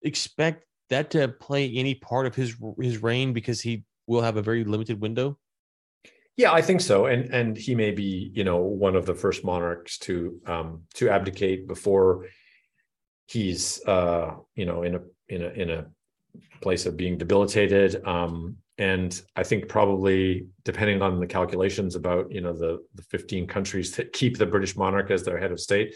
expect 0.04 0.66
that 0.90 1.12
to 1.12 1.28
play 1.28 1.72
any 1.74 1.96
part 1.96 2.26
of 2.26 2.36
his 2.36 2.56
his 2.80 3.02
reign 3.02 3.34
because 3.34 3.62
he 3.62 3.84
will 4.08 4.22
have 4.22 4.38
a 4.38 4.42
very 4.42 4.64
limited 4.64 5.02
window? 5.02 5.38
Yeah, 6.38 6.54
I 6.54 6.62
think 6.62 6.82
so, 6.82 7.08
and 7.08 7.34
and 7.34 7.58
he 7.58 7.74
may 7.74 7.92
be, 7.92 8.32
you 8.34 8.44
know, 8.44 8.58
one 8.58 8.96
of 8.96 9.06
the 9.06 9.16
first 9.16 9.44
monarchs 9.44 9.98
to 10.00 10.40
um, 10.46 10.84
to 10.96 11.10
abdicate 11.10 11.68
before 11.68 12.28
he's, 13.28 13.84
uh, 13.86 14.36
you 14.56 14.66
know, 14.66 14.84
in 14.84 14.96
a 14.96 15.02
in 15.30 15.42
a 15.42 15.50
in 15.50 15.70
a 15.72 15.86
place 16.62 16.86
of 16.86 16.96
being 16.96 17.18
debilitated. 17.18 18.06
Um, 18.06 18.58
and 18.78 19.20
I 19.36 19.44
think 19.44 19.68
probably 19.68 20.48
depending 20.64 21.02
on 21.02 21.20
the 21.20 21.26
calculations 21.26 21.96
about 21.96 22.32
you 22.32 22.42
know 22.42 22.54
the 22.54 22.86
the 22.94 23.04
15 23.04 23.48
countries 23.48 23.96
that 23.96 24.14
keep 24.14 24.38
the 24.38 24.46
British 24.46 24.76
monarch 24.76 25.10
as 25.10 25.24
their 25.24 25.40
head 25.40 25.52
of 25.52 25.60
state, 25.60 25.96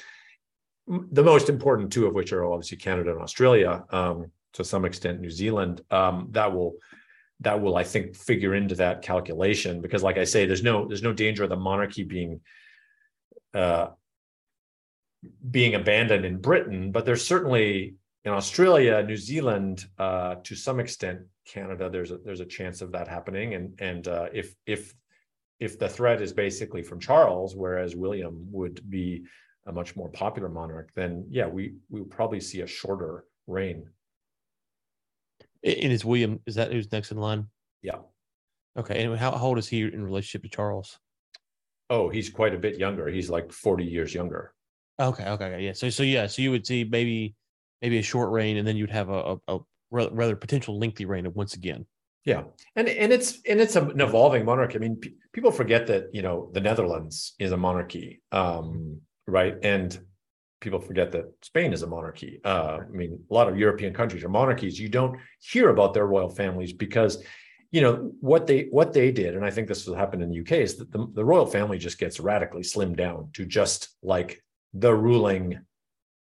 the 0.88 1.23
most 1.23 1.49
important 1.49 1.91
two 1.91 2.08
of 2.08 2.15
which 2.15 2.34
are 2.34 2.45
obviously 2.45 2.77
Canada 2.77 3.12
and 3.12 3.21
Australia, 3.21 3.84
um, 3.91 4.32
to 4.54 4.64
some 4.64 4.86
extent 4.86 5.22
New 5.22 5.30
Zealand. 5.30 5.82
Um, 5.92 6.28
that 6.32 6.54
will 6.54 6.76
that 7.42 7.60
will 7.62 7.76
I 7.76 7.84
think 7.84 8.16
figure 8.16 8.56
into 8.56 8.76
that 8.76 9.02
calculation 9.02 9.82
because, 9.82 10.04
like 10.04 10.18
I 10.18 10.24
say, 10.24 10.46
there's 10.46 10.64
no 10.64 10.88
there's 10.88 11.04
no 11.04 11.14
danger 11.14 11.44
of 11.44 11.50
the 11.50 11.56
monarchy 11.56 12.04
being 12.04 12.42
uh, 13.54 13.88
being 15.50 15.76
abandoned 15.76 16.26
in 16.26 16.38
Britain, 16.38 16.92
but 16.92 17.06
there's 17.06 17.26
certainly 17.26 17.96
in 18.24 18.32
Australia, 18.32 19.02
New 19.04 19.18
Zealand, 19.18 19.86
uh, 19.98 20.36
to 20.44 20.56
some 20.56 20.80
extent, 20.80 21.22
Canada, 21.46 21.90
there's 21.90 22.12
a 22.12 22.18
there's 22.18 22.40
a 22.40 22.46
chance 22.46 22.82
of 22.82 22.92
that 22.92 23.08
happening. 23.08 23.56
And 23.56 23.80
and 23.80 24.08
uh, 24.08 24.28
if 24.34 24.56
if 24.66 24.94
if 25.60 25.80
the 25.80 25.90
threat 25.90 26.22
is 26.22 26.34
basically 26.34 26.84
from 26.84 27.00
Charles, 27.00 27.56
whereas 27.56 27.96
William 27.96 28.48
would 28.52 28.88
be 28.90 29.24
a 29.66 29.72
much 29.72 29.96
more 29.96 30.10
popular 30.10 30.50
monarch, 30.50 30.92
then 30.96 31.26
yeah, 31.30 31.48
we 31.48 31.74
we 31.90 32.02
would 32.02 32.12
probably 32.12 32.40
see 32.40 32.62
a 32.62 32.68
shorter 32.68 33.26
reign. 33.48 33.88
And 35.63 35.91
is 35.91 36.06
William 36.06 36.39
is 36.45 36.56
that 36.56 36.71
who's 36.71 36.91
next 36.91 37.12
in 37.12 37.17
line? 37.17 37.47
Yeah. 37.82 37.97
Okay. 38.78 39.04
And 39.04 39.17
how, 39.17 39.32
how 39.32 39.45
old 39.45 39.58
is 39.58 39.67
he 39.67 39.82
in 39.82 40.04
relationship 40.04 40.43
to 40.43 40.50
Charles? 40.50 40.97
Oh, 41.89 42.10
he's 42.10 42.30
quite 42.30 42.56
a 42.56 42.58
bit 42.58 42.80
younger. 42.80 43.08
He's 43.08 43.30
like 43.30 43.52
40 43.52 43.84
years 43.84 44.13
younger. 44.13 44.54
Okay. 45.00 45.26
Okay. 45.26 45.62
Yeah. 45.62 45.74
So 45.74 45.89
so 45.89 46.04
yeah. 46.04 46.28
So 46.28 46.41
you 46.41 46.52
would 46.52 46.65
see 46.65 46.84
maybe 46.84 47.36
maybe 47.82 47.97
a 47.97 48.04
short 48.04 48.32
reign, 48.32 48.58
and 48.58 48.67
then 48.67 48.78
you'd 48.78 48.91
have 48.91 49.10
a, 49.10 49.38
a, 49.47 49.56
a 49.56 49.60
rather 49.91 50.36
potential 50.36 50.80
lengthy 50.80 51.06
reign 51.06 51.26
of 51.26 51.36
once 51.36 51.56
again. 51.56 51.86
Yeah, 52.24 52.43
and 52.76 52.88
and 52.88 53.12
it's 53.12 53.39
and 53.47 53.60
it's 53.60 53.76
an 53.76 54.00
evolving 54.00 54.45
monarchy. 54.45 54.76
I 54.76 54.80
mean, 54.80 54.95
p- 54.97 55.15
people 55.34 55.52
forget 55.52 55.88
that 55.88 56.13
you 56.13 56.21
know 56.21 56.52
the 56.54 56.62
Netherlands 56.62 57.34
is 57.39 57.52
a 57.52 57.58
monarchy, 57.58 58.21
um, 58.32 59.02
right? 59.28 59.56
And 59.63 60.00
people 60.62 60.80
forget 60.80 61.12
that 61.12 61.26
Spain 61.41 61.74
is 61.74 61.82
a 61.82 61.88
monarchy. 61.88 62.39
Uh, 62.45 62.78
I 62.82 62.91
mean, 62.91 63.19
a 63.30 63.34
lot 63.34 63.50
of 63.50 63.58
European 63.58 63.93
countries 63.93 64.24
are 64.24 64.30
monarchies. 64.30 64.80
You 64.80 64.88
don't 64.88 65.19
hear 65.39 65.69
about 65.69 65.93
their 65.93 66.06
royal 66.08 66.30
families 66.30 66.71
because, 66.71 67.24
you 67.71 67.82
know, 67.82 68.13
what 68.21 68.47
they 68.47 68.67
what 68.71 68.93
they 68.93 69.12
did, 69.12 69.36
and 69.36 69.43
I 69.43 69.50
think 69.50 69.67
this 69.67 69.86
will 69.86 69.95
happen 69.95 70.21
in 70.21 70.30
the 70.30 70.39
UK, 70.39 70.54
is 70.54 70.78
that 70.78 70.91
the, 70.91 71.08
the 71.13 71.26
royal 71.26 71.45
family 71.45 71.78
just 71.78 71.97
gets 71.97 72.19
radically 72.19 72.62
slimmed 72.62 72.95
down 72.95 73.30
to 73.34 73.45
just 73.45 73.89
like 74.02 74.41
the 74.74 74.93
ruling 74.93 75.60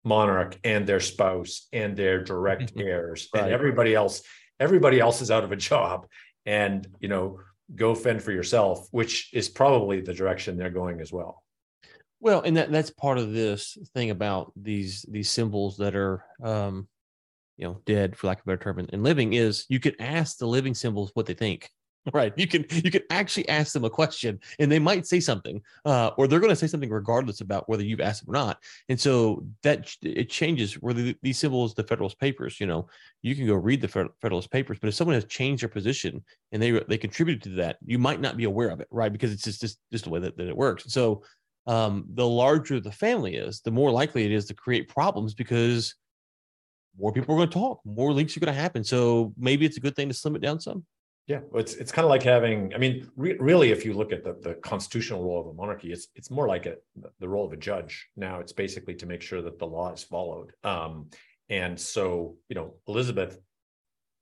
monarch 0.04 0.58
and 0.64 0.86
their 0.86 1.00
spouse 1.00 1.68
and 1.74 1.98
their 1.98 2.24
direct 2.24 2.74
heirs 2.78 3.28
right. 3.34 3.44
and 3.44 3.52
everybody 3.52 3.94
else 3.94 4.22
everybody 4.60 5.00
else 5.00 5.22
is 5.22 5.30
out 5.30 5.44
of 5.44 5.52
a 5.52 5.56
job 5.72 6.08
and 6.46 6.88
you 7.00 7.10
know 7.10 7.40
go 7.76 7.94
fend 7.94 8.24
for 8.24 8.32
yourself 8.32 8.88
which 8.92 9.30
is 9.34 9.50
probably 9.50 10.00
the 10.00 10.14
direction 10.14 10.56
they're 10.56 10.70
going 10.70 11.02
as 11.02 11.12
well 11.12 11.44
well 12.20 12.42
and 12.42 12.58
that 12.58 12.72
that's 12.72 12.90
part 12.90 13.18
of 13.18 13.32
this 13.34 13.78
thing 13.94 14.10
about 14.10 14.52
these 14.56 15.06
these 15.10 15.30
symbols 15.30 15.78
that 15.78 15.96
are 15.96 16.24
um 16.44 16.88
you 17.58 17.66
know 17.66 17.82
dead 17.86 18.16
for 18.16 18.28
lack 18.28 18.40
of 18.40 18.44
a 18.44 18.48
better 18.48 18.64
term 18.64 18.80
and, 18.80 19.04
living 19.04 19.34
is 19.34 19.66
you 19.70 19.80
could 19.80 19.96
ask 20.00 20.38
the 20.38 20.48
living 20.48 20.74
symbols 20.74 21.12
what 21.14 21.26
they 21.26 21.34
think 21.34 21.70
right? 22.14 22.34
You 22.38 22.48
can 22.48 22.66
you 22.70 22.90
can 22.92 23.02
actually 23.10 23.48
ask 23.50 23.74
them 23.74 23.84
a 23.84 23.90
question 23.90 24.40
and 24.60 24.72
they 24.72 24.80
might 24.80 25.06
say 25.06 25.20
something 25.20 25.62
uh, 25.86 26.12
or 26.18 26.28
they're 26.28 26.40
going 26.40 26.52
to 26.52 26.56
say 26.56 26.68
something 26.68 26.90
regardless 26.90 27.42
about 27.42 27.68
whether 27.68 27.84
you've 27.84 28.02
asked 28.02 28.26
them 28.26 28.34
or 28.34 28.40
not. 28.40 28.60
And 28.90 29.00
so 29.00 29.46
that 29.64 29.94
it 30.02 30.30
changes 30.30 30.76
where 30.76 30.94
the, 30.94 31.16
these 31.22 31.38
symbols 31.38 31.74
the 31.74 31.84
federalist 31.84 32.20
papers 32.20 32.60
you 32.60 32.68
know 32.68 32.88
you 33.22 33.36
can 33.36 33.46
go 33.46 33.56
read 33.56 33.82
the 33.82 33.88
federalist 34.22 34.52
papers 34.52 34.78
but 34.80 34.88
if 34.88 34.94
someone 34.94 35.16
has 35.16 35.26
changed 35.26 35.64
their 35.64 35.70
position 35.70 36.24
and 36.52 36.62
they 36.62 36.72
they 36.88 36.98
contributed 36.98 37.44
to 37.44 37.50
that 37.50 37.78
you 37.86 38.00
might 38.00 38.22
not 38.22 38.38
be 38.38 38.46
aware 38.46 38.70
of 38.70 38.80
it 38.80 38.88
right? 38.90 39.12
Because 39.12 39.34
it's 39.34 39.44
just 39.44 39.62
just, 39.62 39.80
just 39.92 40.06
the 40.06 40.10
way 40.10 40.20
that, 40.20 40.38
that 40.38 40.48
it 40.48 40.56
works. 40.58 40.86
So 40.88 41.24
um, 41.68 42.06
the 42.14 42.28
larger 42.28 42.80
the 42.80 42.92
family 42.92 43.36
is 43.36 43.62
the 43.62 43.72
more 43.72 43.92
likely 43.92 44.26
it 44.26 44.32
is 44.32 44.46
to 44.46 44.54
create 44.54 44.88
problems 44.88 45.34
because 45.34 45.96
more 47.00 47.14
people 47.14 47.36
are 47.36 47.38
going 47.38 47.50
to 47.50 47.54
talk 47.54 47.80
more 47.86 48.12
leaks 48.14 48.36
are 48.36 48.40
going 48.40 48.54
to 48.54 48.60
happen 48.60 48.84
so 48.84 49.34
maybe 49.38 49.66
it's 49.66 49.78
a 49.78 49.82
good 49.82 49.96
thing 49.96 50.08
to 50.08 50.14
slim 50.14 50.36
it 50.36 50.42
down 50.42 50.60
some 50.60 50.84
yeah, 51.28 51.42
it's 51.56 51.74
it's 51.74 51.92
kind 51.92 52.06
of 52.06 52.10
like 52.10 52.24
having. 52.24 52.74
I 52.74 52.78
mean, 52.78 53.12
re- 53.18 53.36
really, 53.38 53.72
if 53.72 53.84
you 53.84 53.92
look 53.92 54.14
at 54.14 54.24
the, 54.24 54.38
the 54.42 54.54
constitutional 54.56 55.26
role 55.26 55.42
of 55.42 55.48
a 55.48 55.54
monarchy, 55.54 55.92
it's 55.92 56.08
it's 56.16 56.32
more 56.32 56.48
like 56.48 56.66
a, 56.66 56.76
the 57.20 57.28
role 57.28 57.46
of 57.46 57.52
a 57.52 57.58
judge. 57.58 58.08
Now, 58.16 58.40
it's 58.40 58.54
basically 58.54 58.96
to 58.96 59.06
make 59.06 59.22
sure 59.22 59.42
that 59.42 59.60
the 59.60 59.68
law 59.68 59.92
is 59.92 60.02
followed. 60.02 60.54
Um, 60.64 61.10
and 61.50 61.78
so, 61.78 62.38
you 62.48 62.56
know, 62.56 62.76
Elizabeth 62.88 63.42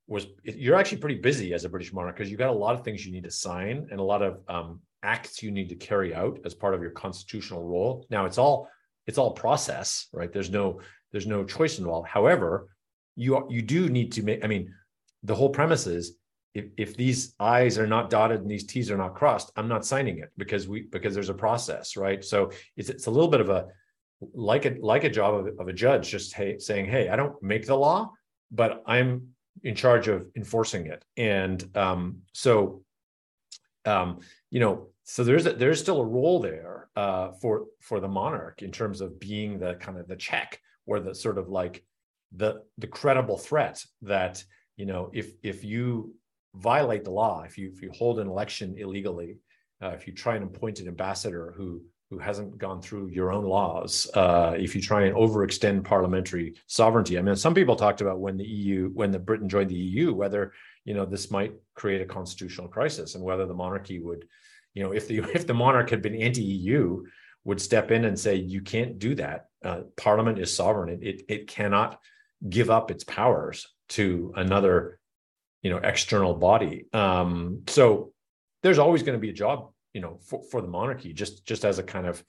was. 0.08 0.26
You're 0.42 0.74
actually 0.74 0.98
pretty 0.98 1.20
busy 1.20 1.54
as 1.54 1.64
a 1.64 1.68
British 1.68 1.92
monarch 1.92 2.16
because 2.16 2.28
you've 2.28 2.40
got 2.40 2.50
a 2.50 2.58
lot 2.58 2.74
of 2.74 2.82
things 2.82 3.06
you 3.06 3.12
need 3.12 3.24
to 3.24 3.30
sign 3.30 3.86
and 3.92 4.00
a 4.00 4.02
lot 4.02 4.22
of 4.22 4.40
um, 4.48 4.80
acts 5.06 5.42
you 5.42 5.50
need 5.50 5.68
to 5.68 5.76
carry 5.76 6.14
out 6.14 6.40
as 6.44 6.54
part 6.54 6.74
of 6.74 6.82
your 6.82 6.90
constitutional 6.90 7.64
role. 7.64 8.06
Now, 8.10 8.26
it's 8.26 8.38
all 8.38 8.68
it's 9.06 9.18
all 9.18 9.32
process, 9.32 10.08
right? 10.12 10.32
There's 10.32 10.50
no 10.50 10.80
there's 11.12 11.26
no 11.26 11.44
choice 11.44 11.78
involved. 11.78 12.08
However, 12.08 12.68
you 13.14 13.46
you 13.48 13.62
do 13.62 13.88
need 13.88 14.12
to 14.12 14.22
make. 14.22 14.44
I 14.44 14.48
mean, 14.48 14.74
the 15.22 15.34
whole 15.34 15.50
premise 15.50 15.86
is 15.86 16.16
if, 16.54 16.66
if 16.76 16.96
these 16.96 17.34
I's 17.38 17.78
are 17.78 17.86
not 17.86 18.10
dotted 18.10 18.40
and 18.40 18.50
these 18.50 18.66
T's 18.66 18.90
are 18.90 18.96
not 18.96 19.14
crossed, 19.14 19.52
I'm 19.56 19.68
not 19.68 19.86
signing 19.86 20.18
it 20.18 20.30
because 20.36 20.66
we 20.66 20.82
because 20.82 21.14
there's 21.14 21.28
a 21.28 21.34
process, 21.34 21.96
right? 21.96 22.24
So 22.24 22.50
it's 22.76 22.88
it's 22.88 23.06
a 23.06 23.10
little 23.10 23.30
bit 23.30 23.40
of 23.40 23.50
a 23.50 23.66
like 24.34 24.64
a 24.64 24.76
like 24.80 25.04
a 25.04 25.10
job 25.10 25.34
of, 25.34 25.60
of 25.60 25.68
a 25.68 25.72
judge, 25.72 26.10
just 26.10 26.34
hey, 26.34 26.58
saying, 26.58 26.86
hey, 26.86 27.08
I 27.08 27.16
don't 27.16 27.40
make 27.42 27.66
the 27.66 27.76
law, 27.76 28.10
but 28.50 28.82
I'm 28.86 29.28
in 29.62 29.74
charge 29.74 30.08
of 30.08 30.26
enforcing 30.36 30.86
it. 30.86 31.04
And 31.16 31.64
um, 31.76 32.22
so 32.32 32.82
um, 33.84 34.20
you 34.50 34.60
know, 34.60 34.88
so 35.08 35.22
there's 35.22 35.46
a, 35.46 35.52
there's 35.52 35.80
still 35.80 36.00
a 36.00 36.04
role 36.04 36.40
there 36.40 36.88
uh, 36.96 37.30
for 37.40 37.66
for 37.80 38.00
the 38.00 38.08
monarch 38.08 38.62
in 38.62 38.72
terms 38.72 39.00
of 39.00 39.20
being 39.20 39.58
the 39.58 39.74
kind 39.74 39.98
of 39.98 40.08
the 40.08 40.16
check 40.16 40.60
or 40.84 40.98
the 40.98 41.14
sort 41.14 41.38
of 41.38 41.48
like 41.48 41.84
the 42.32 42.62
the 42.78 42.88
credible 42.88 43.38
threat 43.38 43.84
that 44.02 44.42
you 44.76 44.84
know 44.84 45.10
if 45.14 45.30
if 45.44 45.62
you 45.64 46.12
violate 46.56 47.04
the 47.04 47.10
law, 47.10 47.42
if 47.42 47.56
you 47.56 47.70
if 47.72 47.82
you 47.82 47.90
hold 47.92 48.18
an 48.18 48.26
election 48.26 48.74
illegally, 48.78 49.38
uh, 49.80 49.90
if 49.90 50.08
you 50.08 50.12
try 50.12 50.34
and 50.34 50.44
appoint 50.44 50.80
an 50.80 50.88
ambassador 50.88 51.54
who 51.56 51.82
who 52.10 52.18
hasn't 52.18 52.58
gone 52.58 52.82
through 52.82 53.08
your 53.08 53.32
own 53.32 53.44
laws, 53.44 54.10
uh, 54.14 54.54
if 54.56 54.74
you 54.74 54.82
try 54.82 55.04
and 55.04 55.16
overextend 55.16 55.84
parliamentary 55.84 56.54
sovereignty. 56.66 57.18
I 57.18 57.22
mean, 57.22 57.34
some 57.34 57.54
people 57.54 57.74
talked 57.74 58.00
about 58.00 58.20
when 58.20 58.36
the 58.36 58.44
EU, 58.44 58.90
when 58.90 59.10
the 59.10 59.18
Britain 59.18 59.48
joined 59.48 59.70
the 59.70 59.74
EU, 59.74 60.14
whether 60.14 60.52
you 60.84 60.94
know 60.94 61.04
this 61.04 61.30
might 61.30 61.52
create 61.74 62.00
a 62.00 62.06
constitutional 62.06 62.68
crisis 62.68 63.14
and 63.14 63.24
whether 63.24 63.46
the 63.46 63.54
monarchy 63.54 63.98
would, 64.00 64.24
you 64.76 64.84
know, 64.84 64.92
if 64.92 65.08
the 65.08 65.18
if 65.34 65.46
the 65.46 65.54
monarch 65.54 65.90
had 65.90 66.02
been 66.02 66.14
anti-EU, 66.14 67.02
would 67.44 67.60
step 67.60 67.90
in 67.90 68.04
and 68.04 68.18
say 68.18 68.36
you 68.36 68.60
can't 68.60 68.98
do 68.98 69.14
that. 69.16 69.46
Uh, 69.64 69.80
Parliament 69.96 70.38
is 70.38 70.54
sovereign; 70.54 70.90
it, 70.90 71.02
it 71.02 71.22
it 71.28 71.46
cannot 71.48 71.98
give 72.48 72.70
up 72.70 72.92
its 72.92 73.02
powers 73.02 73.66
to 73.88 74.32
another, 74.36 75.00
you 75.62 75.70
know, 75.70 75.78
external 75.78 76.34
body. 76.34 76.86
Um, 76.92 77.62
so 77.66 78.12
there's 78.62 78.78
always 78.78 79.02
going 79.02 79.16
to 79.16 79.20
be 79.20 79.30
a 79.30 79.32
job 79.32 79.70
you 79.96 80.02
know 80.02 80.18
for, 80.22 80.42
for 80.50 80.60
the 80.60 80.68
monarchy 80.68 81.14
just 81.14 81.46
just 81.46 81.64
as 81.64 81.78
a 81.78 81.82
kind 81.82 82.06
of 82.06 82.22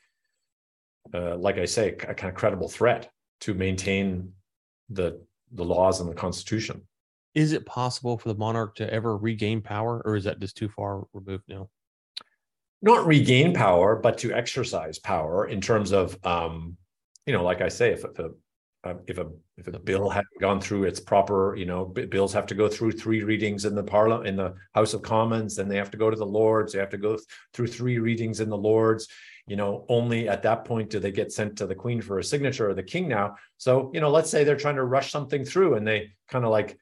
uh, 1.13 1.35
like 1.35 1.57
i 1.57 1.65
say 1.65 1.89
a 1.89 2.13
kind 2.13 2.29
of 2.29 2.33
credible 2.33 2.69
threat 2.69 3.11
to 3.41 3.53
maintain 3.53 4.31
the 4.89 5.21
the 5.51 5.65
laws 5.65 5.99
and 5.99 6.09
the 6.09 6.15
constitution 6.15 6.81
is 7.35 7.51
it 7.51 7.65
possible 7.65 8.17
for 8.17 8.29
the 8.29 8.39
monarch 8.39 8.73
to 8.75 8.91
ever 8.91 9.17
regain 9.17 9.61
power 9.61 10.01
or 10.05 10.15
is 10.15 10.23
that 10.23 10.39
just 10.39 10.55
too 10.55 10.69
far 10.69 11.03
removed 11.13 11.43
now 11.49 11.69
not 12.81 13.05
regain 13.05 13.53
power 13.53 13.95
but 13.95 14.17
to 14.17 14.33
exercise 14.33 14.99
power 14.99 15.47
in 15.47 15.61
terms 15.61 15.91
of 15.91 16.17
um 16.25 16.77
you 17.25 17.33
know 17.33 17.43
like 17.43 17.61
i 17.61 17.67
say 17.67 17.91
if, 17.91 18.03
if 18.05 18.19
a 18.19 18.29
um, 18.87 18.99
if 19.07 19.17
a 19.17 19.27
if 19.57 19.67
a 19.67 19.79
bill 19.79 20.09
hadn't 20.09 20.39
gone 20.39 20.61
through 20.61 20.83
its 20.83 20.99
proper, 20.99 21.55
you 21.55 21.65
know, 21.65 21.85
bills 21.85 22.31
have 22.33 22.45
to 22.45 22.55
go 22.55 22.69
through 22.69 22.91
three 22.91 23.23
readings 23.23 23.65
in 23.65 23.73
the 23.73 23.83
parliament 23.83 24.27
in 24.27 24.35
the 24.35 24.53
House 24.75 24.93
of 24.93 25.01
Commons, 25.01 25.55
then 25.55 25.67
they 25.67 25.77
have 25.77 25.89
to 25.91 25.97
go 25.97 26.11
to 26.11 26.15
the 26.15 26.25
Lords, 26.25 26.73
they 26.73 26.79
have 26.79 26.91
to 26.91 26.97
go 26.97 27.17
through 27.53 27.67
three 27.67 27.97
readings 27.97 28.39
in 28.39 28.49
the 28.49 28.57
Lords. 28.57 29.07
You 29.47 29.55
know, 29.55 29.85
only 29.89 30.29
at 30.29 30.43
that 30.43 30.65
point 30.65 30.89
do 30.89 30.99
they 30.99 31.11
get 31.11 31.31
sent 31.31 31.57
to 31.57 31.65
the 31.65 31.73
Queen 31.75 32.01
for 32.01 32.19
a 32.19 32.23
signature 32.23 32.69
or 32.69 32.73
the 32.75 32.83
King 32.83 33.07
now. 33.07 33.35
So, 33.57 33.89
you 33.93 33.99
know, 33.99 34.11
let's 34.11 34.29
say 34.29 34.43
they're 34.43 34.57
trying 34.57 34.75
to 34.75 34.83
rush 34.83 35.11
something 35.11 35.43
through 35.43 35.75
and 35.75 35.87
they 35.87 36.11
kind 36.29 36.45
of 36.45 36.51
like 36.51 36.77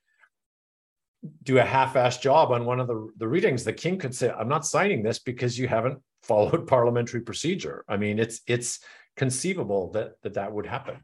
do 1.44 1.60
a 1.60 1.64
half-assed 1.64 2.22
job 2.22 2.52
on 2.52 2.66
one 2.66 2.80
of 2.80 2.88
the, 2.88 3.10
the 3.18 3.28
readings, 3.28 3.64
the 3.64 3.74
king 3.74 3.98
could 3.98 4.16
say, 4.16 4.30
I'm 4.30 4.48
not 4.48 4.66
signing 4.66 5.04
this 5.04 5.20
because 5.20 5.58
you 5.58 5.68
haven't 5.68 6.00
followed 6.24 6.68
parliamentary 6.68 7.22
procedure. 7.22 7.84
I 7.88 7.98
mean, 7.98 8.20
it's 8.20 8.42
it's 8.48 8.80
conceivable 9.16 9.92
that 9.92 10.22
that, 10.24 10.34
that 10.34 10.52
would 10.52 10.66
happen. 10.66 10.98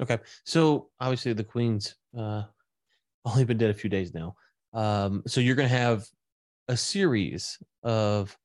Okay. 0.00 0.18
So 0.44 0.88
obviously 1.00 1.32
the 1.32 1.44
Queen's 1.44 1.94
uh, 2.16 2.42
only 3.24 3.44
been 3.44 3.58
dead 3.58 3.70
a 3.70 3.74
few 3.74 3.90
days 3.90 4.14
now. 4.14 4.34
Um, 4.72 5.22
so 5.26 5.40
you're 5.40 5.56
going 5.56 5.68
to 5.68 5.76
have 5.76 6.06
a 6.68 6.76
series 6.76 7.58
of 7.82 8.36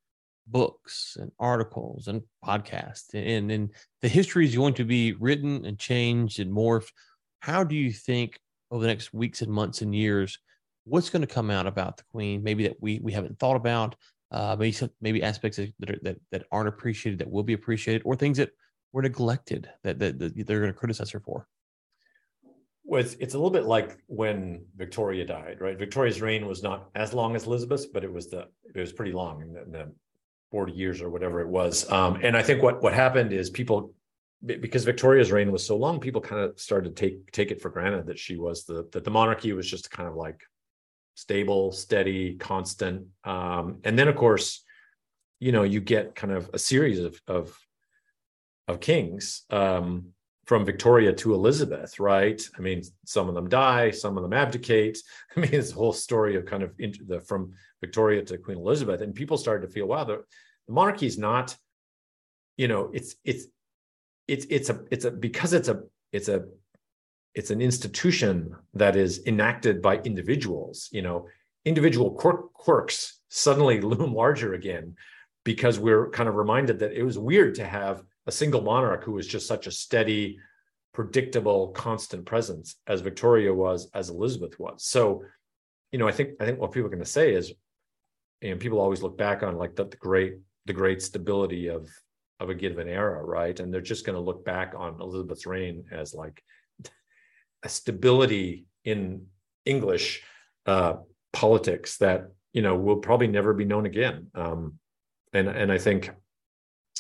books 0.48 1.18
and 1.20 1.32
articles 1.40 2.08
and 2.08 2.22
podcasts, 2.44 3.14
and 3.14 3.52
and 3.52 3.70
the 4.02 4.08
history 4.08 4.46
is 4.46 4.56
going 4.56 4.74
to 4.76 4.86
be 4.86 5.14
written 5.14 5.66
and 5.66 5.78
changed 5.80 6.40
and 6.40 6.52
morphed. 6.52 6.92
How 7.40 7.64
do 7.64 7.76
you 7.76 7.92
think 7.92 8.40
over 8.72 8.82
the 8.82 8.88
next 8.88 9.14
weeks 9.14 9.42
and 9.42 9.52
months 9.52 9.82
and 9.82 9.96
years, 9.96 10.40
what's 10.88 11.10
going 11.10 11.22
to 11.22 11.28
come 11.28 11.50
out 11.50 11.68
about 11.68 11.98
the 11.98 12.04
Queen? 12.12 12.44
Maybe 12.44 12.64
that 12.68 12.78
we 12.82 13.00
we 13.00 13.12
haven't 13.12 13.40
thought 13.40 13.56
about. 13.56 13.96
Uh, 14.30 14.58
maybe 14.60 14.74
some, 14.74 14.90
maybe 15.00 15.24
aspects 15.24 15.58
that 15.58 15.90
are, 15.90 16.00
that 16.02 16.18
that 16.32 16.44
aren't 16.52 16.68
appreciated 16.68 17.20
that 17.20 17.32
will 17.32 17.44
be 17.44 17.54
appreciated, 17.54 18.02
or 18.04 18.16
things 18.16 18.38
that 18.38 18.52
were 18.92 19.02
neglected 19.02 19.70
that, 19.84 20.00
that, 20.00 20.20
that 20.20 20.48
they're 20.48 20.60
going 20.60 20.74
to 20.74 20.78
criticize 20.78 21.12
her 21.12 21.20
for? 21.20 21.48
Well, 22.84 23.02
it's, 23.02 23.16
it's 23.16 23.34
a 23.34 23.38
little 23.38 23.52
bit 23.52 23.66
like 23.66 23.98
when 24.08 24.66
Victoria 24.76 25.26
died, 25.26 25.58
right? 25.60 25.78
Victoria's 25.78 26.22
reign 26.22 26.48
was 26.48 26.64
not 26.64 26.90
as 26.96 27.14
long 27.14 27.36
as 27.36 27.46
Elizabeth's, 27.46 27.86
but 27.86 28.04
it 28.04 28.12
was 28.12 28.30
the 28.30 28.48
it 28.74 28.80
was 28.80 28.94
pretty 28.94 29.12
long 29.12 29.42
in 29.42 29.54
the, 29.54 29.64
in 29.64 29.72
the 29.72 29.94
40 30.52 30.72
years 30.72 31.02
or 31.02 31.10
whatever 31.10 31.42
it 31.42 31.48
was. 31.48 31.90
Um, 31.92 32.20
and 32.24 32.38
I 32.38 32.42
think 32.42 32.64
what 32.64 32.82
what 32.82 32.94
happened 32.94 33.34
is 33.34 33.50
people 33.50 33.94
because 34.46 34.86
Victoria's 34.86 35.32
reign 35.32 35.52
was 35.52 35.66
so 35.66 35.76
long, 35.76 36.00
people 36.00 36.22
kind 36.22 36.42
of 36.42 36.60
started 36.60 36.96
to 36.96 37.02
take 37.02 37.32
take 37.32 37.52
it 37.52 37.62
for 37.62 37.70
granted 37.70 38.08
that 38.08 38.20
she 38.20 38.38
was 38.38 38.64
the 38.64 38.88
that 38.94 39.04
the 39.04 39.12
monarchy 39.12 39.52
was 39.52 39.70
just 39.70 39.92
kind 39.92 40.08
of 40.08 40.16
like 40.16 40.42
stable, 41.18 41.72
steady, 41.72 42.36
constant. 42.36 43.08
Um, 43.24 43.80
and 43.84 43.98
then 43.98 44.08
of 44.08 44.16
course, 44.16 44.64
you 45.40 45.52
know, 45.52 45.64
you 45.64 45.82
get 45.82 46.16
kind 46.16 46.32
of 46.32 46.50
a 46.54 46.60
series 46.60 47.00
of 47.00 47.20
of 47.28 47.58
of 48.68 48.80
kings 48.80 49.44
um, 49.50 50.10
from 50.46 50.64
Victoria 50.64 51.12
to 51.14 51.34
Elizabeth, 51.34 52.00
right? 52.00 52.42
I 52.56 52.62
mean, 52.62 52.84
some 53.06 53.28
of 53.30 53.34
them 53.34 53.50
die, 53.50 53.90
some 53.92 54.16
of 54.16 54.24
them 54.24 54.34
abdicate. 54.34 55.00
I 55.36 55.40
mean, 55.40 55.54
it's 55.54 55.72
a 55.72 55.76
whole 55.76 55.94
story 55.94 56.36
of 56.36 56.46
kind 56.46 56.62
of 56.62 56.78
the 56.78 57.20
from 57.22 57.54
Victoria 57.82 58.22
to 58.26 58.38
Queen 58.38 58.58
Elizabeth, 58.58 59.02
and 59.02 59.16
people 59.16 59.38
started 59.38 59.66
to 59.66 59.74
feel, 59.74 59.88
wow, 59.88 60.04
the, 60.04 60.24
the 60.68 60.74
monarchy 60.74 61.08
is 61.08 61.18
not, 61.18 61.58
you 62.58 62.68
know, 62.68 62.92
it's 62.94 63.16
it's 63.26 63.46
it's 64.28 64.46
it's 64.52 64.70
a 64.70 64.82
it's 64.92 65.06
a 65.06 65.12
because 65.12 65.54
it's 65.54 65.68
a 65.68 65.82
it's 66.12 66.30
a 66.30 66.46
it's 67.38 67.52
an 67.52 67.62
institution 67.62 68.56
that 68.74 68.96
is 68.96 69.22
enacted 69.28 69.80
by 69.80 69.98
individuals. 69.98 70.90
You 70.92 71.04
know, 71.04 71.28
individual 71.66 72.12
quirk, 72.12 72.52
quirks 72.54 73.20
suddenly 73.30 73.80
loom 73.92 74.14
larger 74.14 74.56
again 74.56 74.96
because 75.46 75.80
we're 75.80 76.10
kind 76.10 76.28
of 76.28 76.36
reminded 76.36 76.80
that 76.80 76.94
it 76.94 77.04
was 77.04 77.18
weird 77.18 77.56
to 77.56 77.66
have 77.66 78.04
a 78.26 78.32
single 78.32 78.62
monarch 78.62 79.04
who 79.04 79.14
was 79.14 79.28
just 79.28 79.48
such 79.48 79.68
a 79.68 79.72
steady, 79.72 80.40
predictable, 80.94 81.70
constant 81.70 82.26
presence 82.26 82.76
as 82.88 83.02
Victoria 83.02 83.54
was, 83.54 83.90
as 83.94 84.10
Elizabeth 84.10 84.60
was. 84.60 84.84
So, 84.84 85.24
you 85.92 86.00
know, 86.00 86.08
I 86.08 86.12
think 86.12 86.32
I 86.42 86.46
think 86.46 86.60
what 86.60 86.72
people 86.72 86.88
are 86.88 86.96
going 86.96 87.04
to 87.04 87.10
say 87.10 87.34
is, 87.34 87.54
and 88.42 88.60
people 88.60 88.80
always 88.80 89.04
look 89.04 89.18
back 89.18 89.44
on 89.44 89.58
like 89.58 89.76
the, 89.76 89.86
the 89.86 89.98
great 89.98 90.40
the 90.66 90.74
great 90.74 91.04
stability 91.04 91.68
of 91.68 91.88
of 92.40 92.50
a 92.50 92.56
given 92.56 92.88
era, 92.88 93.24
right? 93.24 93.60
And 93.60 93.72
they're 93.72 93.80
just 93.80 94.06
going 94.08 94.16
to 94.16 94.22
look 94.22 94.44
back 94.44 94.74
on 94.76 95.00
Elizabeth's 95.00 95.46
reign 95.46 95.86
as 95.92 96.16
like 96.16 96.44
stability 97.68 98.66
in 98.84 99.28
English 99.66 100.24
uh, 100.66 100.96
politics 101.34 101.98
that 101.98 102.32
you 102.54 102.62
know 102.62 102.76
will 102.76 102.98
probably 102.98 103.28
never 103.28 103.54
be 103.54 103.66
known 103.66 103.86
again. 103.86 104.28
Um, 104.34 104.80
and 105.34 105.48
and 105.48 105.72
I 105.72 105.78
think 105.78 106.12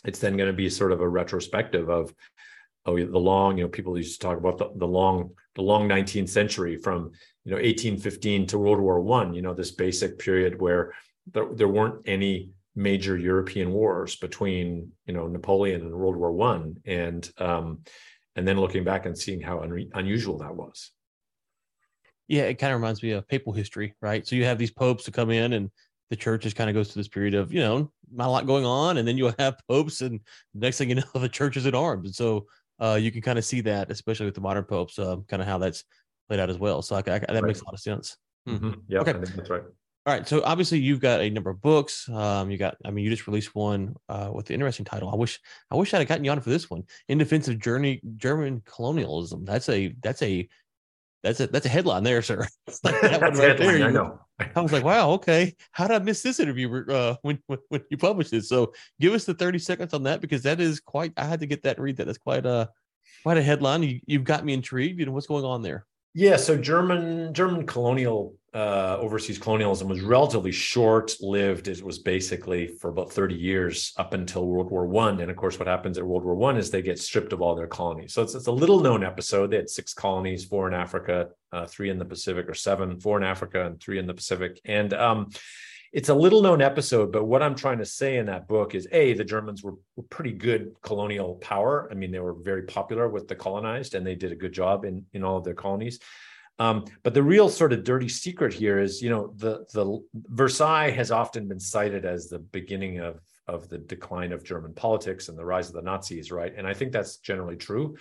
it's 0.06 0.19
then 0.19 0.38
going 0.38 0.47
to 0.49 0.53
be 0.53 0.69
sort 0.69 0.91
of 0.91 1.01
a 1.01 1.10
retrospective 1.10 1.89
of 1.89 2.13
oh 2.86 2.97
the 2.97 3.19
long 3.19 3.58
you 3.58 3.63
know 3.63 3.69
people 3.69 3.97
used 3.97 4.19
to 4.19 4.27
talk 4.27 4.38
about 4.38 4.58
the, 4.58 4.69
the 4.75 4.88
long 4.88 5.32
the 5.56 5.62
long 5.62 5.88
19th 5.88 6.30
century 6.30 6.77
from 6.77 7.12
you 7.43 7.51
know 7.51 7.58
1815 7.58 8.47
to 8.47 8.58
world 8.58 8.80
war 8.80 9.01
one 9.01 9.34
you 9.34 9.41
know 9.41 9.53
this 9.53 9.71
basic 9.71 10.19
period 10.19 10.60
where 10.62 10.93
there, 11.34 11.47
there 11.53 11.67
weren't 11.67 12.01
any 12.06 12.51
major 12.75 13.17
european 13.17 13.71
wars 13.71 14.15
between 14.15 14.91
you 15.08 15.13
know 15.13 15.27
napoleon 15.27 15.82
and 15.82 15.93
world 15.93 16.15
war 16.15 16.32
one 16.32 16.77
and 16.86 17.32
um 17.39 17.80
and 18.38 18.47
then 18.47 18.60
looking 18.60 18.84
back 18.84 19.06
and 19.06 19.17
seeing 19.17 19.41
how 19.41 19.60
un- 19.60 19.89
unusual 19.93 20.38
that 20.38 20.56
was 20.56 20.91
yeah 22.28 22.43
it 22.43 22.56
kind 22.56 22.73
of 22.73 22.80
reminds 22.80 23.04
me 23.04 23.12
of 23.12 23.28
papal 23.28 23.52
history 23.52 23.93
right 24.02 24.26
so 24.26 24.36
you 24.36 24.45
have 24.45 24.58
these 24.58 24.71
popes 24.71 25.04
to 25.04 25.12
come 25.12 25.30
in 25.30 25.54
and 25.54 25.69
the 26.10 26.15
church 26.15 26.43
just 26.43 26.56
kind 26.56 26.69
of 26.69 26.73
goes 26.73 26.91
through 26.91 27.02
this 27.02 27.10
period 27.10 27.34
of 27.34 27.52
you 27.52 27.60
know 27.60 27.91
not 28.12 28.28
a 28.28 28.32
lot 28.32 28.47
going 28.47 28.65
on, 28.65 28.97
and 28.97 29.08
then 29.08 29.17
you 29.17 29.34
have 29.39 29.58
popes, 29.67 30.02
and 30.02 30.19
next 30.54 30.78
thing 30.78 30.89
you 30.89 30.95
know, 30.95 31.04
the 31.15 31.30
church 31.30 31.58
is 31.58 31.65
in 31.65 31.76
arms, 31.76 32.06
and 32.06 32.15
so 32.15 32.45
uh, 32.80 32.97
you 33.00 33.12
can 33.12 33.21
kind 33.21 33.38
of 33.38 33.45
see 33.45 33.62
that, 33.62 33.91
especially 33.91 34.26
with 34.26 34.36
the 34.36 34.41
modern 34.41 34.63
popes, 34.63 35.00
uh, 35.00 35.17
kind 35.28 35.41
of 35.41 35.47
how 35.47 35.58
that's 35.58 35.84
played 36.28 36.39
out 36.39 36.50
as 36.50 36.58
well. 36.58 36.82
So 36.82 36.95
I, 36.95 37.00
I, 37.00 37.02
that 37.02 37.30
right. 37.30 37.43
makes 37.43 37.62
a 37.62 37.65
lot 37.65 37.73
of 37.73 37.80
sense. 37.80 38.17
Hmm. 38.45 38.56
Mm-hmm. 38.56 38.71
Yeah, 38.88 39.00
okay. 39.00 39.13
that's 39.13 39.50
right. 39.50 39.63
All 40.07 40.13
right, 40.13 40.25
so 40.25 40.41
obviously 40.45 40.79
you've 40.79 41.01
got 41.01 41.19
a 41.19 41.29
number 41.29 41.49
of 41.49 41.61
books. 41.61 42.07
Um, 42.07 42.49
you 42.49 42.57
got, 42.57 42.77
I 42.85 42.91
mean, 42.91 43.03
you 43.03 43.11
just 43.11 43.27
released 43.27 43.53
one 43.53 43.93
uh, 44.07 44.31
with 44.33 44.45
the 44.45 44.53
interesting 44.53 44.85
title. 44.85 45.09
I 45.09 45.17
wish, 45.17 45.37
I 45.69 45.75
wish 45.75 45.93
I'd 45.93 45.97
have 45.97 46.07
gotten 46.07 46.23
you 46.23 46.31
on 46.31 46.39
for 46.39 46.49
this 46.49 46.69
one. 46.69 46.83
In 47.09 47.17
defense 47.17 47.49
of 47.49 47.59
journey, 47.59 47.99
German 48.15 48.61
colonialism. 48.63 49.43
That's 49.43 49.67
a, 49.67 49.93
that's 50.01 50.21
a 50.21 50.47
that's 51.23 51.41
a 51.41 51.47
that's 51.47 51.65
a 51.65 51.69
headline 51.69 52.03
there, 52.03 52.21
sir. 52.21 52.47
like 52.85 53.01
that 53.01 53.21
one 53.21 53.33
right 53.33 53.57
there. 53.57 53.85
I 53.85 53.91
know. 53.91 54.21
I 54.55 54.61
was 54.61 54.71
like, 54.71 54.85
wow, 54.85 55.09
okay. 55.11 55.53
How 55.73 55.87
did 55.87 55.95
I 55.95 55.99
miss 55.99 56.21
this 56.21 56.39
interview 56.39 56.85
uh, 56.89 57.15
when, 57.23 57.39
when, 57.47 57.59
when 57.67 57.81
you 57.89 57.97
published 57.97 58.31
it? 58.31 58.45
So 58.45 58.71
give 59.01 59.13
us 59.13 59.25
the 59.25 59.33
thirty 59.33 59.59
seconds 59.59 59.93
on 59.93 60.03
that 60.03 60.21
because 60.21 60.43
that 60.43 60.61
is 60.61 60.79
quite. 60.79 61.11
I 61.17 61.25
had 61.25 61.41
to 61.41 61.47
get 61.47 61.63
that 61.63 61.81
read 61.81 61.97
that. 61.97 62.05
That's 62.05 62.17
quite 62.17 62.45
a 62.45 62.69
quite 63.23 63.37
a 63.37 63.43
headline. 63.43 63.83
You, 63.83 63.99
you've 64.05 64.23
got 64.23 64.45
me 64.45 64.53
intrigued. 64.53 64.99
You 64.99 65.07
know 65.07 65.11
what's 65.11 65.27
going 65.27 65.43
on 65.43 65.63
there. 65.63 65.85
Yeah, 66.13 66.37
so 66.37 66.57
German 66.57 67.33
German 67.33 67.65
colonial 67.67 68.33
uh, 68.53 68.97
overseas 68.99 69.37
colonialism 69.37 69.87
was 69.87 70.01
relatively 70.01 70.51
short 70.51 71.15
lived. 71.21 71.67
It 71.67 71.83
was 71.83 71.99
basically 71.99 72.67
for 72.67 72.89
about 72.89 73.11
thirty 73.11 73.35
years 73.35 73.93
up 73.97 74.13
until 74.15 74.47
World 74.47 74.71
War 74.71 74.87
One. 74.87 75.21
And 75.21 75.29
of 75.29 75.37
course, 75.37 75.59
what 75.59 75.67
happens 75.67 75.97
at 75.97 76.03
World 76.03 76.23
War 76.23 76.33
One 76.33 76.57
is 76.57 76.71
they 76.71 76.81
get 76.81 76.97
stripped 76.97 77.33
of 77.33 77.41
all 77.41 77.53
their 77.53 77.67
colonies. 77.67 78.13
So 78.13 78.23
it's, 78.23 78.33
it's 78.33 78.47
a 78.47 78.51
little 78.51 78.79
known 78.79 79.03
episode. 79.03 79.51
They 79.51 79.57
had 79.57 79.69
six 79.69 79.93
colonies, 79.93 80.45
four 80.45 80.67
in 80.67 80.73
Africa, 80.73 81.27
uh, 81.51 81.67
three 81.67 81.91
in 81.91 81.99
the 81.99 82.05
Pacific, 82.05 82.49
or 82.49 82.55
seven, 82.55 82.99
four 82.99 83.17
in 83.17 83.23
Africa 83.23 83.65
and 83.67 83.79
three 83.79 83.99
in 83.99 84.07
the 84.07 84.13
Pacific. 84.15 84.59
And 84.65 84.93
um, 84.93 85.29
it's 85.97 86.10
a 86.10 86.13
little 86.13 86.43
known 86.43 86.62
episode, 86.62 87.12
but 87.12 87.23
what 87.23 87.41
I'm 87.41 87.55
trying 87.55 87.79
to 87.79 87.86
say 87.86 88.17
in 88.17 88.27
that 88.27 88.47
book 88.47 88.75
is 88.75 88.88
a 88.91 89.13
the 89.13 89.23
Germans 89.23 89.63
were, 89.63 89.73
were 89.95 90.03
pretty 90.12 90.31
good 90.31 90.75
colonial 90.83 91.33
power. 91.38 91.88
I 91.89 91.95
mean, 91.95 92.12
they 92.12 92.19
were 92.19 92.36
very 92.36 92.65
popular 92.77 93.10
with 93.10 93.27
the 93.27 93.36
colonized, 93.36 93.95
and 93.95 94.05
they 94.05 94.13
did 94.13 94.31
a 94.31 94.36
good 94.36 94.53
job 94.53 94.86
in 94.86 95.05
in 95.13 95.23
all 95.23 95.38
of 95.38 95.43
their 95.43 95.55
colonies. 95.55 95.97
Um, 96.60 96.86
but 97.01 97.15
the 97.15 97.23
real 97.23 97.49
sort 97.49 97.73
of 97.73 97.83
dirty 97.83 98.10
secret 98.10 98.53
here 98.53 98.77
is, 98.77 99.01
you 99.01 99.10
know, 99.10 99.33
the 99.38 99.65
the 99.73 99.86
Versailles 100.13 100.91
has 100.91 101.10
often 101.10 101.47
been 101.47 101.60
cited 101.60 102.05
as 102.05 102.27
the 102.27 102.39
beginning 102.39 102.99
of 102.99 103.19
of 103.47 103.67
the 103.67 103.79
decline 103.79 104.33
of 104.33 104.43
German 104.43 104.73
politics 104.75 105.29
and 105.29 105.38
the 105.38 105.45
rise 105.45 105.67
of 105.67 105.73
the 105.73 105.81
Nazis, 105.81 106.31
right? 106.31 106.53
And 106.55 106.67
I 106.67 106.75
think 106.75 106.91
that's 106.91 107.17
generally 107.17 107.55
true. 107.55 107.97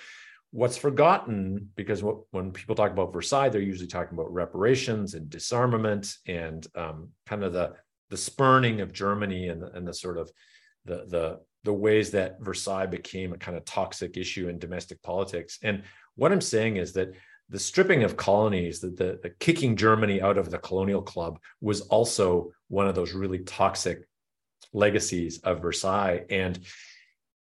What's 0.51 0.77
forgotten, 0.77 1.71
because 1.77 2.03
what, 2.03 2.19
when 2.31 2.53
people 2.53 2.75
talk 2.75 2.93
about 2.93 3.13
Versailles, 3.13 3.49
they're 3.49 3.73
usually 3.73 3.89
talking 3.89 4.19
about 4.19 4.33
reparations 4.33 5.15
and 5.15 5.31
disarmament 5.31 6.15
and 6.27 6.67
um, 6.75 7.09
kind 7.27 7.43
of 7.43 7.53
the 7.53 7.75
the 8.11 8.17
spurning 8.17 8.81
of 8.81 8.93
Germany 8.93 9.49
and 9.49 9.63
the, 9.63 9.71
and 9.73 9.87
the 9.87 9.95
sort 9.95 10.19
of 10.19 10.31
the 10.85 11.05
the 11.09 11.41
the 11.65 11.73
ways 11.73 12.13
that 12.13 12.41
Versailles 12.41 12.87
became 12.87 13.33
a 13.33 13.39
kind 13.39 13.57
of 13.57 13.65
toxic 13.65 14.17
issue 14.17 14.49
in 14.49 14.59
domestic 14.59 15.03
politics. 15.03 15.59
And 15.63 15.83
what 16.15 16.31
I'm 16.31 16.41
saying 16.41 16.77
is 16.77 16.93
that 16.93 17.13
the 17.49 17.59
stripping 17.59 18.05
of 18.05 18.17
colonies, 18.17 18.81
the, 18.81 18.89
the, 18.89 19.19
the, 19.23 19.31
kicking 19.31 19.77
Germany 19.77 20.21
out 20.21 20.39
of 20.39 20.51
the 20.51 20.59
colonial 20.59 21.03
club 21.03 21.39
was 21.61 21.83
also 21.83 22.53
one 22.69 22.87
of 22.87 22.95
those 22.95 23.13
really 23.13 23.41
toxic 23.41 24.09
legacies 24.73 25.39
of 25.39 25.61
Versailles. 25.61 26.25
And 26.31 26.59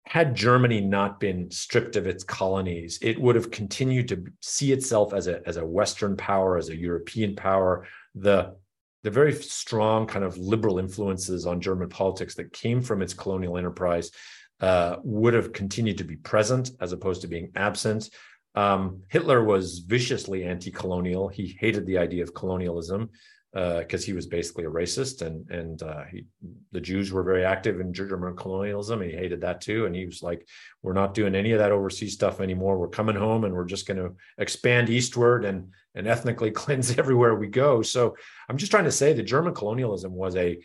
had 0.05 0.35
Germany 0.35 0.81
not 0.81 1.19
been 1.19 1.51
stripped 1.51 1.95
of 1.95 2.07
its 2.07 2.23
colonies, 2.23 2.99
it 3.01 3.19
would 3.19 3.35
have 3.35 3.51
continued 3.51 4.07
to 4.09 4.25
see 4.41 4.71
itself 4.71 5.13
as 5.13 5.27
a, 5.27 5.45
as 5.47 5.57
a 5.57 5.65
Western 5.65 6.17
power, 6.17 6.57
as 6.57 6.69
a 6.69 6.77
European 6.77 7.35
power. 7.35 7.85
The, 8.15 8.55
the 9.03 9.11
very 9.11 9.33
strong 9.33 10.07
kind 10.07 10.25
of 10.25 10.37
liberal 10.37 10.79
influences 10.79 11.45
on 11.45 11.61
German 11.61 11.89
politics 11.89 12.35
that 12.35 12.53
came 12.53 12.81
from 12.81 13.01
its 13.01 13.13
colonial 13.13 13.57
enterprise 13.57 14.11
uh, 14.59 14.97
would 15.03 15.33
have 15.33 15.53
continued 15.53 15.97
to 15.97 16.03
be 16.03 16.17
present 16.17 16.71
as 16.81 16.91
opposed 16.91 17.21
to 17.21 17.27
being 17.27 17.51
absent. 17.55 18.09
Um, 18.55 19.03
Hitler 19.07 19.43
was 19.43 19.79
viciously 19.79 20.43
anti-colonial. 20.43 21.29
He 21.29 21.57
hated 21.59 21.85
the 21.85 21.97
idea 21.97 22.23
of 22.23 22.33
colonialism 22.33 23.09
because 23.51 24.03
uh, 24.03 24.05
he 24.05 24.13
was 24.13 24.27
basically 24.27 24.65
a 24.65 24.69
racist, 24.69 25.23
and 25.25 25.49
and 25.49 25.81
uh, 25.81 26.03
he, 26.11 26.25
the 26.71 26.79
Jews 26.79 27.11
were 27.11 27.23
very 27.23 27.43
active 27.43 27.79
in 27.79 27.93
German 27.93 28.35
colonialism. 28.35 29.01
he 29.01 29.11
hated 29.11 29.41
that 29.41 29.61
too, 29.61 29.87
and 29.87 29.95
he 29.95 30.05
was 30.05 30.21
like, 30.21 30.47
"We're 30.83 30.93
not 30.93 31.15
doing 31.15 31.33
any 31.33 31.51
of 31.53 31.59
that 31.59 31.71
overseas 31.71 32.13
stuff 32.13 32.41
anymore. 32.41 32.77
We're 32.77 32.89
coming 32.89 33.15
home, 33.15 33.45
and 33.45 33.53
we're 33.53 33.65
just 33.65 33.87
going 33.87 33.97
to 33.97 34.15
expand 34.37 34.89
eastward 34.89 35.45
and 35.45 35.71
and 35.95 36.07
ethnically 36.07 36.51
cleanse 36.61 36.97
everywhere 36.99 37.35
we 37.35 37.47
go." 37.47 37.81
So 37.81 38.15
I'm 38.49 38.57
just 38.57 38.71
trying 38.71 38.83
to 38.83 38.91
say 38.91 39.13
that 39.13 39.23
German 39.23 39.55
colonialism 39.55 40.13
was 40.13 40.35
a 40.35 40.59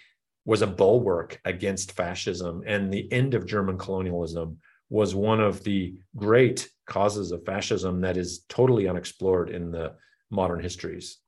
was 0.44 0.60
a 0.60 0.66
bulwark 0.66 1.40
against 1.46 1.92
fascism, 1.92 2.62
and 2.66 2.92
the 2.92 3.10
end 3.10 3.32
of 3.32 3.46
German 3.46 3.78
colonialism 3.78 4.58
was 4.90 5.14
one 5.14 5.40
of 5.40 5.64
the 5.64 5.94
great 6.16 6.68
causes 6.86 7.32
of 7.32 7.46
fascism 7.46 8.02
that 8.02 8.18
is 8.18 8.44
totally 8.50 8.86
unexplored 8.88 9.48
in 9.48 9.70
the 9.70 9.94
modern 10.30 10.60
histories. 10.60 11.18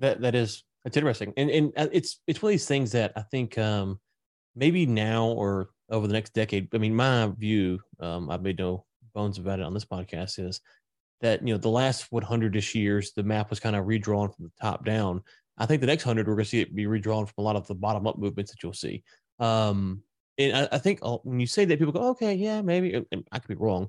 That 0.00 0.20
that 0.22 0.34
is 0.34 0.64
it's 0.84 0.96
interesting, 0.96 1.32
and 1.36 1.50
and 1.50 1.72
uh, 1.76 1.88
it's 1.92 2.20
it's 2.26 2.42
one 2.42 2.50
of 2.50 2.54
these 2.54 2.66
things 2.66 2.92
that 2.92 3.12
I 3.16 3.22
think 3.22 3.56
um, 3.58 3.98
maybe 4.54 4.86
now 4.86 5.26
or 5.28 5.70
over 5.90 6.06
the 6.06 6.12
next 6.12 6.34
decade. 6.34 6.68
I 6.74 6.78
mean, 6.78 6.94
my 6.94 7.26
view, 7.38 7.80
um, 8.00 8.30
I've 8.30 8.42
made 8.42 8.58
no 8.58 8.84
bones 9.14 9.38
about 9.38 9.60
it 9.60 9.64
on 9.64 9.74
this 9.74 9.84
podcast, 9.84 10.38
is 10.38 10.60
that 11.20 11.46
you 11.46 11.54
know 11.54 11.58
the 11.58 11.68
last 11.68 12.10
100ish 12.10 12.74
years 12.74 13.12
the 13.12 13.22
map 13.22 13.50
was 13.50 13.60
kind 13.60 13.76
of 13.76 13.86
redrawn 13.86 14.30
from 14.30 14.44
the 14.44 14.52
top 14.60 14.84
down. 14.84 15.22
I 15.56 15.66
think 15.66 15.80
the 15.80 15.86
next 15.86 16.02
hundred 16.02 16.26
we're 16.26 16.34
going 16.34 16.44
to 16.44 16.50
see 16.50 16.60
it 16.60 16.74
be 16.74 16.86
redrawn 16.86 17.26
from 17.26 17.34
a 17.38 17.42
lot 17.42 17.56
of 17.56 17.66
the 17.66 17.74
bottom 17.74 18.06
up 18.06 18.18
movements 18.18 18.50
that 18.50 18.62
you'll 18.62 18.72
see. 18.72 19.04
Um, 19.38 20.02
and 20.36 20.56
I, 20.56 20.68
I 20.72 20.78
think 20.78 20.98
uh, 21.02 21.18
when 21.22 21.40
you 21.40 21.46
say 21.46 21.64
that, 21.64 21.78
people 21.78 21.92
go, 21.92 22.08
okay, 22.10 22.34
yeah, 22.34 22.60
maybe 22.60 23.04
I 23.30 23.38
could 23.38 23.48
be 23.48 23.54
wrong, 23.54 23.88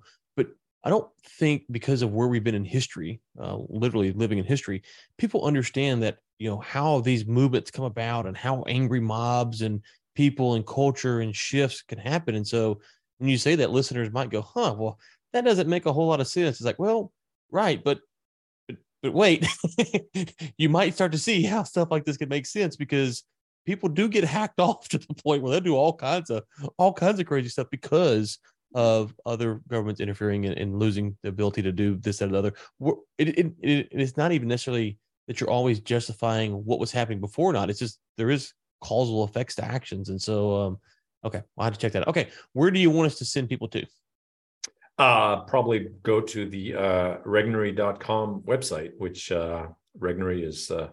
I 0.85 0.89
don't 0.89 1.09
think 1.39 1.63
because 1.71 2.03
of 2.03 2.13
where 2.13 2.27
we've 2.27 2.43
been 2.43 2.55
in 2.55 2.63
history, 2.63 3.19
uh, 3.41 3.57
literally 3.69 4.13
living 4.13 4.37
in 4.37 4.45
history, 4.45 4.83
people 5.17 5.43
understand 5.43 6.03
that 6.03 6.19
you 6.37 6.47
know 6.47 6.59
how 6.59 7.01
these 7.01 7.25
movements 7.25 7.71
come 7.71 7.85
about 7.85 8.27
and 8.27 8.37
how 8.37 8.63
angry 8.67 8.99
mobs 8.99 9.63
and 9.63 9.81
people 10.15 10.53
and 10.53 10.65
culture 10.65 11.21
and 11.21 11.35
shifts 11.35 11.81
can 11.81 11.97
happen. 11.97 12.35
And 12.35 12.47
so 12.47 12.79
when 13.17 13.29
you 13.29 13.37
say 13.37 13.55
that, 13.55 13.71
listeners 13.71 14.11
might 14.11 14.29
go, 14.29 14.41
"Huh, 14.41 14.75
well, 14.77 14.99
that 15.33 15.43
doesn't 15.43 15.67
make 15.67 15.87
a 15.87 15.93
whole 15.93 16.07
lot 16.07 16.21
of 16.21 16.27
sense." 16.27 16.57
It's 16.57 16.65
like, 16.65 16.79
well, 16.79 17.11
right, 17.49 17.83
but 17.83 17.99
but, 18.67 18.77
but 19.01 19.13
wait, 19.13 19.47
you 20.57 20.69
might 20.69 20.93
start 20.93 21.11
to 21.13 21.17
see 21.17 21.41
how 21.43 21.63
stuff 21.63 21.89
like 21.89 22.05
this 22.05 22.17
can 22.17 22.29
make 22.29 22.45
sense 22.45 22.75
because 22.75 23.23
people 23.65 23.89
do 23.89 24.07
get 24.07 24.23
hacked 24.23 24.59
off 24.59 24.87
to 24.89 24.99
the 24.99 25.13
point 25.15 25.41
where 25.41 25.53
they 25.53 25.59
do 25.59 25.75
all 25.75 25.93
kinds 25.93 26.29
of 26.29 26.43
all 26.77 26.93
kinds 26.93 27.19
of 27.19 27.25
crazy 27.25 27.49
stuff 27.49 27.67
because 27.71 28.37
of 28.75 29.15
other 29.25 29.61
governments 29.69 30.01
interfering 30.01 30.45
and, 30.45 30.57
and 30.57 30.77
losing 30.77 31.17
the 31.23 31.29
ability 31.29 31.61
to 31.61 31.71
do 31.71 31.95
this 31.95 32.17
that, 32.17 32.25
and 32.25 32.35
other. 32.35 32.53
It, 33.17 33.29
it, 33.29 33.53
it, 33.61 33.88
it's 33.89 34.17
not 34.17 34.33
even 34.33 34.49
necessarily 34.49 34.99
that 35.27 35.39
you're 35.39 35.49
always 35.49 35.79
justifying 35.79 36.51
what 36.65 36.77
was 36.77 36.91
happening 36.91 37.21
before. 37.21 37.51
or 37.51 37.53
Not 37.53 37.69
it's 37.69 37.79
just 37.79 37.99
there 38.17 38.29
is 38.29 38.53
causal 38.81 39.23
effects 39.23 39.55
to 39.55 39.65
actions, 39.65 40.09
and 40.09 40.21
so 40.21 40.61
um, 40.61 40.77
okay, 41.23 41.41
I'll 41.57 41.63
have 41.63 41.73
to 41.73 41.79
check 41.79 41.93
that 41.93 42.01
out. 42.01 42.09
Okay, 42.09 42.27
where 42.51 42.69
do 42.69 42.79
you 42.79 42.91
want 42.91 43.07
us 43.07 43.17
to 43.19 43.25
send 43.25 43.47
people 43.47 43.69
to? 43.69 43.85
Uh, 44.97 45.41
probably 45.41 45.88
go 46.03 46.19
to 46.21 46.49
the 46.49 46.75
uh, 46.75 47.17
regnery.com 47.25 48.41
website, 48.45 48.91
which 48.97 49.31
uh, 49.31 49.67
Regnery 49.97 50.43
is 50.43 50.69
uh, 50.69 50.89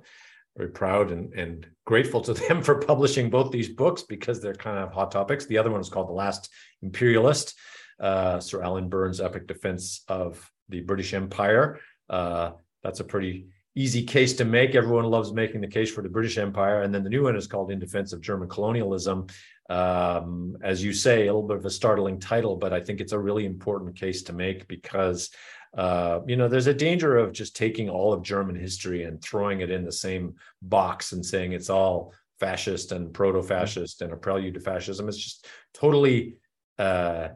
very 0.57 0.71
proud 0.71 1.11
and, 1.11 1.33
and 1.35 1.67
grateful 1.85 2.21
to 2.21 2.35
them 2.49 2.63
for 2.63 2.77
publishing 2.77 3.31
both 3.31 3.51
these 3.51 3.69
books 3.69 4.03
because 4.03 4.41
they're 4.41 4.55
kind 4.55 4.79
of 4.79 4.93
hot 4.93 5.11
topics. 5.11 5.47
The 5.47 5.59
other 5.59 5.71
one 5.71 5.81
is 5.81 5.89
called 5.89 6.09
The 6.09 6.13
Last 6.13 6.51
Imperialist, 6.83 7.55
uh, 8.01 8.41
Sir 8.41 8.63
Alan 8.63 8.89
Burns' 8.89 9.21
epic 9.21 9.47
defense 9.47 10.03
of 10.09 10.51
the 10.69 10.81
British 10.81 11.15
Empire. 11.15 11.81
Uh, 12.09 12.53
that's 12.83 13.01
a 13.01 13.05
pretty 13.05 13.49
easy 13.75 14.03
case 14.03 14.35
to 14.35 14.45
make. 14.45 14.75
Everyone 14.75 15.05
loves 15.05 15.33
making 15.33 15.61
the 15.61 15.67
case 15.67 15.91
for 15.91 16.03
the 16.03 16.09
British 16.09 16.37
Empire. 16.37 16.83
And 16.83 16.95
then 16.95 17.05
the 17.05 17.11
new 17.11 17.25
one 17.25 17.37
is 17.37 17.47
called 17.47 17.71
In 17.71 17.79
Defense 17.79 18.13
of 18.13 18.21
German 18.21 18.49
Colonialism. 18.49 19.27
Um, 19.71 20.59
as 20.63 20.85
you 20.85 20.93
say, 20.93 21.23
a 21.23 21.33
little 21.33 21.47
bit 21.47 21.57
of 21.57 21.65
a 21.65 21.71
startling 21.71 22.21
title, 22.21 22.57
but 22.57 22.75
I 22.75 22.81
think 22.81 23.01
it's 23.01 23.13
a 23.13 23.19
really 23.19 23.47
important 23.47 23.97
case 23.97 24.23
to 24.25 24.35
make 24.35 24.69
because 24.69 25.31
uh, 25.77 26.21
you 26.27 26.37
know, 26.37 26.49
there's 26.49 26.67
a 26.67 26.75
danger 26.75 27.17
of 27.17 27.33
just 27.33 27.57
taking 27.57 27.89
all 27.89 28.13
of 28.13 28.23
German 28.23 28.57
history 28.57 29.05
and 29.05 29.23
throwing 29.23 29.61
it 29.61 29.71
in 29.71 29.85
the 29.85 29.93
same 29.93 30.35
box 30.61 31.13
and 31.13 31.25
saying 31.25 31.53
it's 31.53 31.71
all 31.71 32.13
fascist 32.39 32.93
and 32.93 33.15
proto-fascist 33.15 34.03
and 34.03 34.13
a 34.13 34.17
prelude 34.17 34.55
to 34.55 34.61
fascism. 34.61 35.09
It's 35.09 35.17
just 35.17 35.47
totally 35.73 36.37
uh, 36.79 37.29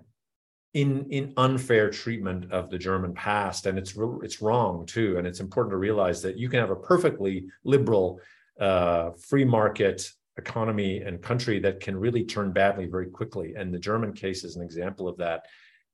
in 0.74 1.06
in 1.10 1.32
unfair 1.38 1.88
treatment 1.88 2.52
of 2.52 2.68
the 2.68 2.76
German 2.76 3.14
past, 3.14 3.64
and 3.64 3.78
it's 3.78 3.94
it's 4.22 4.42
wrong 4.42 4.84
too. 4.84 5.16
And 5.16 5.26
it's 5.26 5.40
important 5.40 5.72
to 5.72 5.78
realize 5.78 6.20
that 6.22 6.36
you 6.36 6.50
can 6.50 6.60
have 6.60 6.70
a 6.70 6.76
perfectly 6.76 7.46
liberal, 7.64 8.20
uh, 8.60 9.12
free 9.12 9.44
market 9.46 10.10
economy 10.36 11.00
and 11.00 11.22
country 11.22 11.58
that 11.60 11.80
can 11.80 11.96
really 11.96 12.24
turn 12.24 12.52
badly 12.52 12.86
very 12.86 13.06
quickly. 13.06 13.54
And 13.56 13.72
the 13.72 13.78
German 13.78 14.12
case 14.12 14.44
is 14.44 14.56
an 14.56 14.62
example 14.62 15.08
of 15.08 15.16
that. 15.16 15.46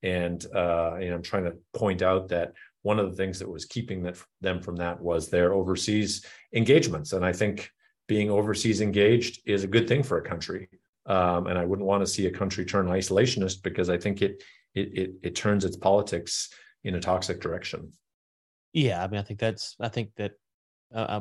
And, 0.02 0.44
uh, 0.54 0.94
I'm 0.94 1.22
trying 1.22 1.44
to 1.44 1.56
point 1.74 2.02
out 2.02 2.28
that 2.28 2.54
one 2.82 2.98
of 2.98 3.10
the 3.10 3.16
things 3.16 3.38
that 3.38 3.48
was 3.48 3.64
keeping 3.64 4.02
that, 4.02 4.16
them 4.40 4.60
from 4.60 4.76
that 4.76 5.00
was 5.00 5.30
their 5.30 5.52
overseas 5.52 6.26
engagements. 6.52 7.12
And 7.12 7.24
I 7.24 7.32
think 7.32 7.70
being 8.08 8.30
overseas 8.30 8.80
engaged 8.80 9.40
is 9.46 9.64
a 9.64 9.68
good 9.68 9.88
thing 9.88 10.02
for 10.02 10.18
a 10.18 10.28
country. 10.28 10.68
Um, 11.06 11.46
and 11.46 11.58
I 11.58 11.64
wouldn't 11.64 11.86
want 11.86 12.02
to 12.02 12.12
see 12.12 12.26
a 12.26 12.30
country 12.30 12.64
turn 12.64 12.86
isolationist 12.86 13.62
because 13.62 13.88
I 13.88 13.98
think 13.98 14.22
it, 14.22 14.42
it 14.74 14.98
it 14.98 15.10
it 15.22 15.34
turns 15.34 15.64
its 15.64 15.76
politics 15.76 16.50
in 16.84 16.94
a 16.94 17.00
toxic 17.00 17.40
direction. 17.40 17.92
Yeah, 18.72 19.02
I 19.02 19.08
mean, 19.08 19.18
I 19.18 19.22
think 19.22 19.40
that's 19.40 19.76
I 19.80 19.88
think 19.88 20.10
that 20.16 20.32
uh, 20.94 21.20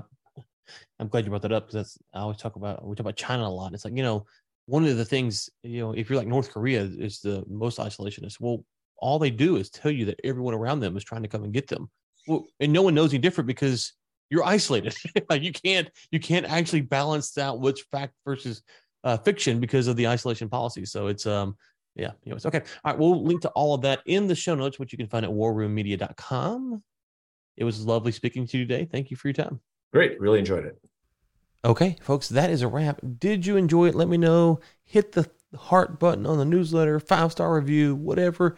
I'm 0.99 1.07
glad 1.07 1.25
you 1.25 1.31
brought 1.31 1.41
that 1.43 1.51
up 1.51 1.67
because 1.67 1.73
that's 1.73 1.97
I 2.13 2.19
always 2.19 2.37
talk 2.37 2.55
about 2.55 2.85
we 2.85 2.95
talk 2.95 3.01
about 3.01 3.15
China 3.15 3.47
a 3.47 3.49
lot. 3.49 3.73
It's 3.73 3.85
like 3.85 3.95
you 3.95 4.03
know 4.03 4.25
one 4.67 4.85
of 4.85 4.97
the 4.97 5.05
things 5.05 5.49
you 5.63 5.81
know 5.81 5.93
if 5.93 6.09
you're 6.09 6.19
like 6.19 6.27
North 6.27 6.51
Korea 6.51 6.83
is 6.83 7.19
the 7.19 7.43
most 7.47 7.79
isolationist. 7.79 8.39
Well, 8.39 8.63
all 9.01 9.19
they 9.19 9.31
do 9.31 9.57
is 9.57 9.69
tell 9.69 9.91
you 9.91 10.05
that 10.05 10.19
everyone 10.23 10.53
around 10.53 10.79
them 10.79 10.95
is 10.95 11.03
trying 11.03 11.23
to 11.23 11.27
come 11.27 11.43
and 11.43 11.53
get 11.53 11.67
them. 11.67 11.89
Well, 12.27 12.45
and 12.59 12.71
no 12.71 12.83
one 12.83 12.93
knows 12.93 13.13
any 13.13 13.19
different 13.19 13.47
because 13.47 13.93
you're 14.29 14.45
isolated. 14.45 14.95
like 15.29 15.41
you 15.41 15.51
can't 15.51 15.89
you 16.11 16.19
can't 16.19 16.45
actually 16.45 16.81
balance 16.81 17.37
out 17.37 17.59
which 17.59 17.81
fact 17.91 18.13
versus 18.25 18.63
uh, 19.03 19.17
fiction 19.17 19.59
because 19.59 19.87
of 19.87 19.95
the 19.95 20.07
isolation 20.07 20.49
policy. 20.49 20.85
So 20.85 21.07
it's 21.07 21.25
um 21.25 21.57
yeah. 21.95 22.11
Anyways, 22.25 22.45
okay. 22.45 22.61
All 22.83 22.91
right. 22.91 22.97
We'll 22.97 23.23
link 23.23 23.41
to 23.41 23.49
all 23.49 23.73
of 23.73 23.81
that 23.81 23.99
in 24.05 24.27
the 24.27 24.35
show 24.35 24.55
notes, 24.55 24.79
which 24.79 24.93
you 24.93 24.97
can 24.97 25.07
find 25.07 25.25
at 25.25 25.31
warroommedia.com. 25.31 26.81
It 27.57 27.63
was 27.65 27.85
lovely 27.85 28.13
speaking 28.13 28.47
to 28.47 28.57
you 28.57 28.65
today. 28.65 28.87
Thank 28.89 29.11
you 29.11 29.17
for 29.17 29.27
your 29.27 29.33
time. 29.33 29.59
Great. 29.91 30.19
Really 30.19 30.39
enjoyed 30.39 30.65
it. 30.65 30.79
Okay, 31.63 31.97
folks, 32.01 32.29
that 32.29 32.49
is 32.49 32.63
a 32.63 32.67
wrap. 32.67 33.01
Did 33.19 33.45
you 33.45 33.55
enjoy 33.55 33.89
it? 33.89 33.95
Let 33.95 34.07
me 34.07 34.17
know. 34.17 34.61
Hit 34.83 35.11
the 35.11 35.29
heart 35.55 35.99
button 35.99 36.25
on 36.25 36.37
the 36.37 36.45
newsletter, 36.45 36.99
five 36.99 37.31
star 37.31 37.53
review, 37.53 37.93
whatever. 37.95 38.55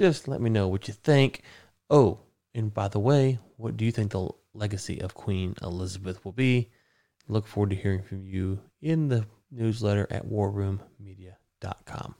Just 0.00 0.28
let 0.28 0.40
me 0.40 0.48
know 0.48 0.66
what 0.66 0.88
you 0.88 0.94
think. 0.94 1.42
Oh, 1.90 2.20
and 2.54 2.72
by 2.72 2.88
the 2.88 2.98
way, 2.98 3.38
what 3.58 3.76
do 3.76 3.84
you 3.84 3.92
think 3.92 4.12
the 4.12 4.30
legacy 4.54 4.98
of 4.98 5.12
Queen 5.12 5.54
Elizabeth 5.60 6.24
will 6.24 6.32
be? 6.32 6.70
Look 7.28 7.46
forward 7.46 7.68
to 7.68 7.76
hearing 7.76 8.02
from 8.02 8.24
you 8.26 8.60
in 8.80 9.08
the 9.08 9.26
newsletter 9.50 10.06
at 10.08 10.24
warroommedia.com. 10.24 12.14